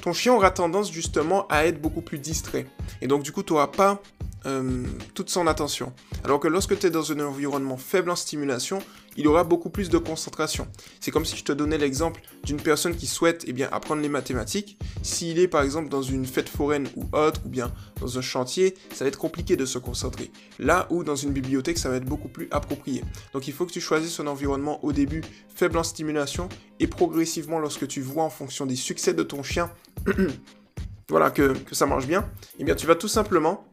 ton 0.00 0.12
chien 0.12 0.32
aura 0.32 0.50
tendance 0.50 0.90
justement 0.90 1.46
à 1.48 1.66
être 1.66 1.80
beaucoup 1.82 2.00
plus 2.00 2.18
distrait. 2.18 2.66
Et 3.02 3.06
donc 3.06 3.22
du 3.22 3.32
coup, 3.32 3.42
tu 3.42 3.52
n'auras 3.52 3.66
pas 3.66 4.00
euh, 4.48 4.82
toute 5.14 5.28
son 5.28 5.46
attention. 5.46 5.92
Alors 6.24 6.40
que 6.40 6.48
lorsque 6.48 6.78
tu 6.78 6.86
es 6.86 6.90
dans 6.90 7.12
un 7.12 7.20
environnement 7.20 7.76
faible 7.76 8.10
en 8.10 8.16
stimulation, 8.16 8.80
il 9.16 9.26
aura 9.28 9.44
beaucoup 9.44 9.68
plus 9.68 9.90
de 9.90 9.98
concentration. 9.98 10.68
C'est 11.00 11.10
comme 11.10 11.24
si 11.24 11.36
je 11.36 11.44
te 11.44 11.52
donnais 11.52 11.76
l'exemple 11.76 12.22
d'une 12.44 12.56
personne 12.56 12.96
qui 12.96 13.06
souhaite 13.06 13.44
eh 13.46 13.52
bien, 13.52 13.68
apprendre 13.72 14.00
les 14.00 14.08
mathématiques. 14.08 14.78
S'il 15.02 15.38
est 15.38 15.48
par 15.48 15.62
exemple 15.62 15.88
dans 15.88 16.02
une 16.02 16.24
fête 16.24 16.48
foraine 16.48 16.88
ou 16.96 17.04
autre, 17.12 17.40
ou 17.44 17.48
bien 17.48 17.72
dans 18.00 18.16
un 18.16 18.22
chantier, 18.22 18.74
ça 18.94 19.04
va 19.04 19.08
être 19.08 19.18
compliqué 19.18 19.56
de 19.56 19.66
se 19.66 19.78
concentrer. 19.78 20.30
Là 20.58 20.86
où 20.90 21.04
dans 21.04 21.16
une 21.16 21.32
bibliothèque, 21.32 21.78
ça 21.78 21.90
va 21.90 21.96
être 21.96 22.06
beaucoup 22.06 22.28
plus 22.28 22.48
approprié. 22.50 23.04
Donc 23.34 23.48
il 23.48 23.52
faut 23.52 23.66
que 23.66 23.72
tu 23.72 23.80
choisisses 23.80 24.18
un 24.20 24.26
environnement 24.28 24.82
au 24.84 24.92
début 24.92 25.22
faible 25.54 25.76
en 25.78 25.82
stimulation 25.82 26.48
et 26.80 26.86
progressivement 26.86 27.58
lorsque 27.58 27.86
tu 27.86 28.00
vois 28.00 28.24
en 28.24 28.30
fonction 28.30 28.66
des 28.66 28.76
succès 28.76 29.12
de 29.12 29.22
ton 29.22 29.42
chien, 29.42 29.70
voilà, 31.08 31.30
que, 31.30 31.52
que 31.52 31.74
ça 31.74 31.86
marche 31.86 32.06
bien, 32.06 32.30
eh 32.58 32.64
bien 32.64 32.74
tu 32.76 32.86
vas 32.86 32.94
tout 32.94 33.08
simplement 33.08 33.66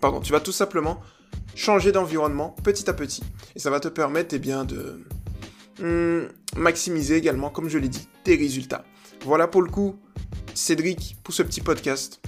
pardon, 0.00 0.20
tu 0.20 0.32
vas 0.32 0.40
tout 0.40 0.52
simplement 0.52 1.00
changer 1.54 1.92
d'environnement 1.92 2.54
petit 2.62 2.88
à 2.88 2.92
petit. 2.92 3.22
Et 3.54 3.58
ça 3.58 3.70
va 3.70 3.80
te 3.80 3.88
permettre 3.88 4.34
eh 4.34 4.38
de 4.38 5.04
hmm, 5.80 6.28
maximiser 6.56 7.16
également, 7.16 7.50
comme 7.50 7.68
je 7.68 7.78
l'ai 7.78 7.88
dit, 7.88 8.08
tes 8.24 8.36
résultats. 8.36 8.84
Voilà 9.24 9.46
pour 9.46 9.62
le 9.62 9.70
coup, 9.70 9.96
Cédric, 10.54 11.16
pour 11.22 11.34
ce 11.34 11.42
petit 11.42 11.60
podcast. 11.60 12.20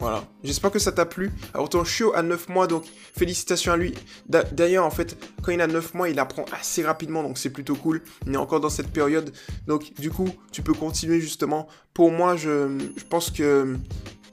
Voilà, 0.00 0.24
j'espère 0.42 0.72
que 0.72 0.80
ça 0.80 0.90
t'a 0.90 1.06
plu. 1.06 1.30
Alors 1.54 1.68
ton 1.68 1.84
chiot 1.84 2.12
a 2.14 2.22
9 2.22 2.48
mois, 2.48 2.66
donc 2.66 2.84
félicitations 3.16 3.72
à 3.72 3.76
lui. 3.76 3.94
D'ailleurs, 4.28 4.84
en 4.84 4.90
fait, 4.90 5.16
quand 5.40 5.52
il 5.52 5.60
a 5.60 5.68
9 5.68 5.94
mois, 5.94 6.08
il 6.08 6.18
apprend 6.18 6.44
assez 6.52 6.82
rapidement, 6.82 7.22
donc 7.22 7.38
c'est 7.38 7.50
plutôt 7.50 7.76
cool. 7.76 8.02
Il 8.26 8.34
est 8.34 8.36
encore 8.36 8.60
dans 8.60 8.70
cette 8.70 8.90
période. 8.90 9.32
Donc 9.66 9.94
du 9.94 10.10
coup, 10.10 10.28
tu 10.50 10.62
peux 10.62 10.74
continuer 10.74 11.20
justement. 11.20 11.68
Pour 11.94 12.10
moi, 12.10 12.36
je 12.36 12.76
pense 13.08 13.30
que 13.30 13.76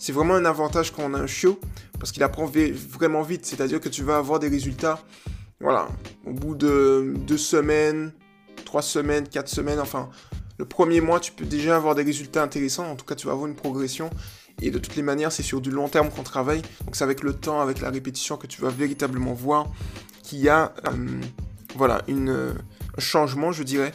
c'est 0.02 0.14
vraiment 0.14 0.34
un 0.34 0.46
avantage 0.46 0.92
quand 0.92 1.04
on 1.04 1.14
a 1.14 1.20
un 1.20 1.28
chiot, 1.28 1.60
parce 2.00 2.12
qu'il 2.12 2.24
apprend 2.24 2.52
vraiment 2.90 3.22
vite, 3.22 3.46
c'est-à-dire 3.46 3.80
que 3.80 3.88
tu 3.88 4.02
vas 4.02 4.18
avoir 4.18 4.40
des 4.40 4.48
résultats, 4.48 5.00
voilà, 5.60 5.90
au 6.26 6.34
bout 6.34 6.56
de 6.56 7.14
deux 7.18 7.38
semaines, 7.38 8.12
trois 8.66 8.82
semaines, 8.82 9.30
quatre 9.30 9.48
semaines, 9.48 9.80
enfin, 9.80 10.10
le 10.58 10.66
premier 10.66 11.02
mois, 11.02 11.20
tu 11.20 11.32
peux 11.32 11.46
déjà 11.46 11.76
avoir 11.76 11.94
des 11.94 12.02
résultats 12.02 12.42
intéressants, 12.42 12.90
en 12.90 12.96
tout 12.96 13.06
cas, 13.06 13.14
tu 13.14 13.28
vas 13.28 13.34
avoir 13.34 13.48
une 13.48 13.54
progression, 13.54 14.10
et 14.60 14.72
de 14.72 14.80
toutes 14.80 14.96
les 14.96 15.04
manières, 15.04 15.32
c'est 15.32 15.44
sur 15.44 15.62
du 15.62 15.70
long 15.70 15.88
terme 15.88 16.10
qu'on 16.10 16.24
travaille, 16.24 16.64
donc 16.84 16.96
c'est 16.96 17.04
avec 17.04 17.22
le 17.22 17.34
temps, 17.34 17.62
avec 17.62 17.80
la 17.80 17.92
répétition 17.92 18.38
que 18.38 18.48
tu 18.48 18.60
vas 18.60 18.70
véritablement 18.70 19.34
voir 19.34 19.68
qu'il 20.24 20.40
y 20.40 20.50
a, 20.50 20.74
euh, 20.88 21.22
voilà, 21.76 22.02
une, 22.08 22.56
un 22.98 23.02
changement, 23.02 23.52
je 23.52 23.62
dirais, 23.62 23.94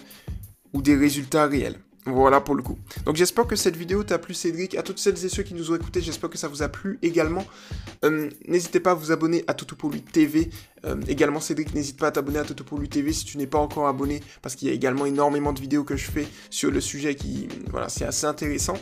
ou 0.72 0.82
des 0.82 0.94
résultats 0.94 1.46
réels. 1.46 1.80
Voilà 2.06 2.40
pour 2.40 2.54
le 2.54 2.62
coup. 2.62 2.78
Donc 3.04 3.16
j'espère 3.16 3.48
que 3.48 3.56
cette 3.56 3.76
vidéo 3.76 4.04
t'a 4.04 4.18
plu 4.18 4.32
Cédric. 4.32 4.76
À 4.76 4.84
toutes 4.84 5.00
celles 5.00 5.24
et 5.24 5.28
ceux 5.28 5.42
qui 5.42 5.54
nous 5.54 5.72
ont 5.72 5.74
écoutés, 5.74 6.00
j'espère 6.00 6.30
que 6.30 6.38
ça 6.38 6.46
vous 6.46 6.62
a 6.62 6.68
plu 6.68 7.00
également. 7.02 7.44
Euh, 8.04 8.30
n'hésitez 8.46 8.78
pas 8.78 8.92
à 8.92 8.94
vous 8.94 9.10
abonner 9.10 9.42
à 9.48 9.54
Toto 9.54 9.76
TV. 10.12 10.50
Euh, 10.84 10.96
également 11.08 11.40
Cédric, 11.40 11.74
n'hésite 11.74 11.98
pas 11.98 12.06
à 12.06 12.10
t'abonner 12.12 12.38
à 12.38 12.44
Toto 12.44 12.64
TV 12.86 13.12
si 13.12 13.24
tu 13.24 13.38
n'es 13.38 13.48
pas 13.48 13.58
encore 13.58 13.88
abonné. 13.88 14.22
Parce 14.40 14.54
qu'il 14.54 14.68
y 14.68 14.70
a 14.70 14.74
également 14.74 15.04
énormément 15.04 15.52
de 15.52 15.60
vidéos 15.60 15.82
que 15.82 15.96
je 15.96 16.08
fais 16.08 16.28
sur 16.48 16.70
le 16.70 16.80
sujet 16.80 17.16
qui... 17.16 17.48
Voilà, 17.70 17.88
c'est 17.88 18.04
assez 18.04 18.26
intéressant. 18.26 18.78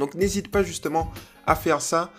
Donc 0.00 0.16
n'hésite 0.16 0.50
pas 0.50 0.64
justement 0.64 1.12
à 1.46 1.54
faire 1.54 1.80
ça 1.80 2.10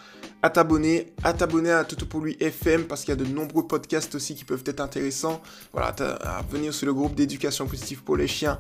à 0.46 0.50
t'abonner, 0.52 1.12
à 1.24 1.34
t'abonner 1.34 1.72
à 1.72 1.84
Toto 1.84 2.06
pour 2.06 2.22
lui 2.22 2.38
FM 2.40 2.84
parce 2.84 3.02
qu'il 3.02 3.10
y 3.10 3.14
a 3.14 3.16
de 3.16 3.26
nombreux 3.26 3.66
podcasts 3.66 4.14
aussi 4.14 4.36
qui 4.36 4.46
peuvent 4.46 4.62
être 4.68 4.80
intéressants. 4.80 5.42
Voilà, 5.74 5.88
à 5.88 6.44
venir 6.44 6.72
sur 6.72 6.86
le 6.86 6.94
groupe 6.94 7.16
d'éducation 7.16 7.66
positive 7.66 8.04
pour 8.04 8.16
les 8.16 8.28
chiens. 8.28 8.60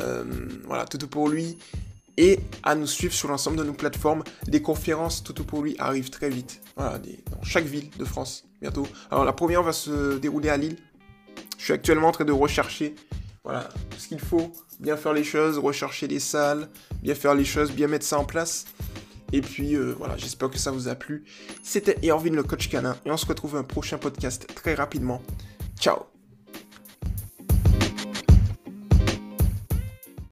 Euh, 0.00 0.24
voilà, 0.64 0.86
Toto 0.86 1.06
pour 1.06 1.28
lui. 1.28 1.58
Et 2.16 2.40
à 2.62 2.74
nous 2.74 2.86
suivre 2.86 3.12
sur 3.12 3.28
l'ensemble 3.28 3.58
de 3.58 3.64
nos 3.64 3.74
plateformes. 3.74 4.24
Des 4.46 4.62
conférences 4.62 5.22
Toto 5.22 5.44
pour 5.44 5.62
lui 5.62 5.76
arrivent 5.78 6.08
très 6.08 6.30
vite. 6.30 6.62
Voilà, 6.74 6.98
dans 6.98 7.42
chaque 7.42 7.66
ville 7.66 7.90
de 7.98 8.06
France 8.06 8.44
bientôt. 8.62 8.86
Alors 9.10 9.26
la 9.26 9.34
première 9.34 9.62
va 9.62 9.74
se 9.74 10.16
dérouler 10.16 10.48
à 10.48 10.56
Lille. 10.56 10.78
Je 11.58 11.64
suis 11.64 11.72
actuellement 11.74 12.08
en 12.08 12.12
train 12.12 12.24
de 12.24 12.32
rechercher 12.32 12.94
voilà, 13.44 13.68
ce 13.98 14.08
qu'il 14.08 14.20
faut, 14.20 14.52
bien 14.80 14.96
faire 14.96 15.12
les 15.12 15.22
choses, 15.22 15.58
rechercher 15.58 16.08
les 16.08 16.20
salles, 16.20 16.68
bien 17.02 17.14
faire 17.14 17.34
les 17.34 17.44
choses, 17.44 17.70
bien 17.72 17.88
mettre 17.88 18.06
ça 18.06 18.18
en 18.18 18.24
place. 18.24 18.64
Et 19.32 19.40
puis 19.40 19.74
euh, 19.74 19.94
voilà, 19.96 20.16
j'espère 20.16 20.50
que 20.50 20.58
ça 20.58 20.70
vous 20.70 20.88
a 20.88 20.94
plu. 20.94 21.24
C'était 21.62 21.98
Erwin 22.08 22.34
le 22.34 22.42
coach 22.42 22.68
canin 22.68 22.96
et 23.04 23.10
on 23.10 23.16
se 23.16 23.26
retrouve 23.26 23.56
un 23.56 23.64
prochain 23.64 23.98
podcast 23.98 24.46
très 24.54 24.74
rapidement. 24.74 25.22
Ciao 25.78 26.15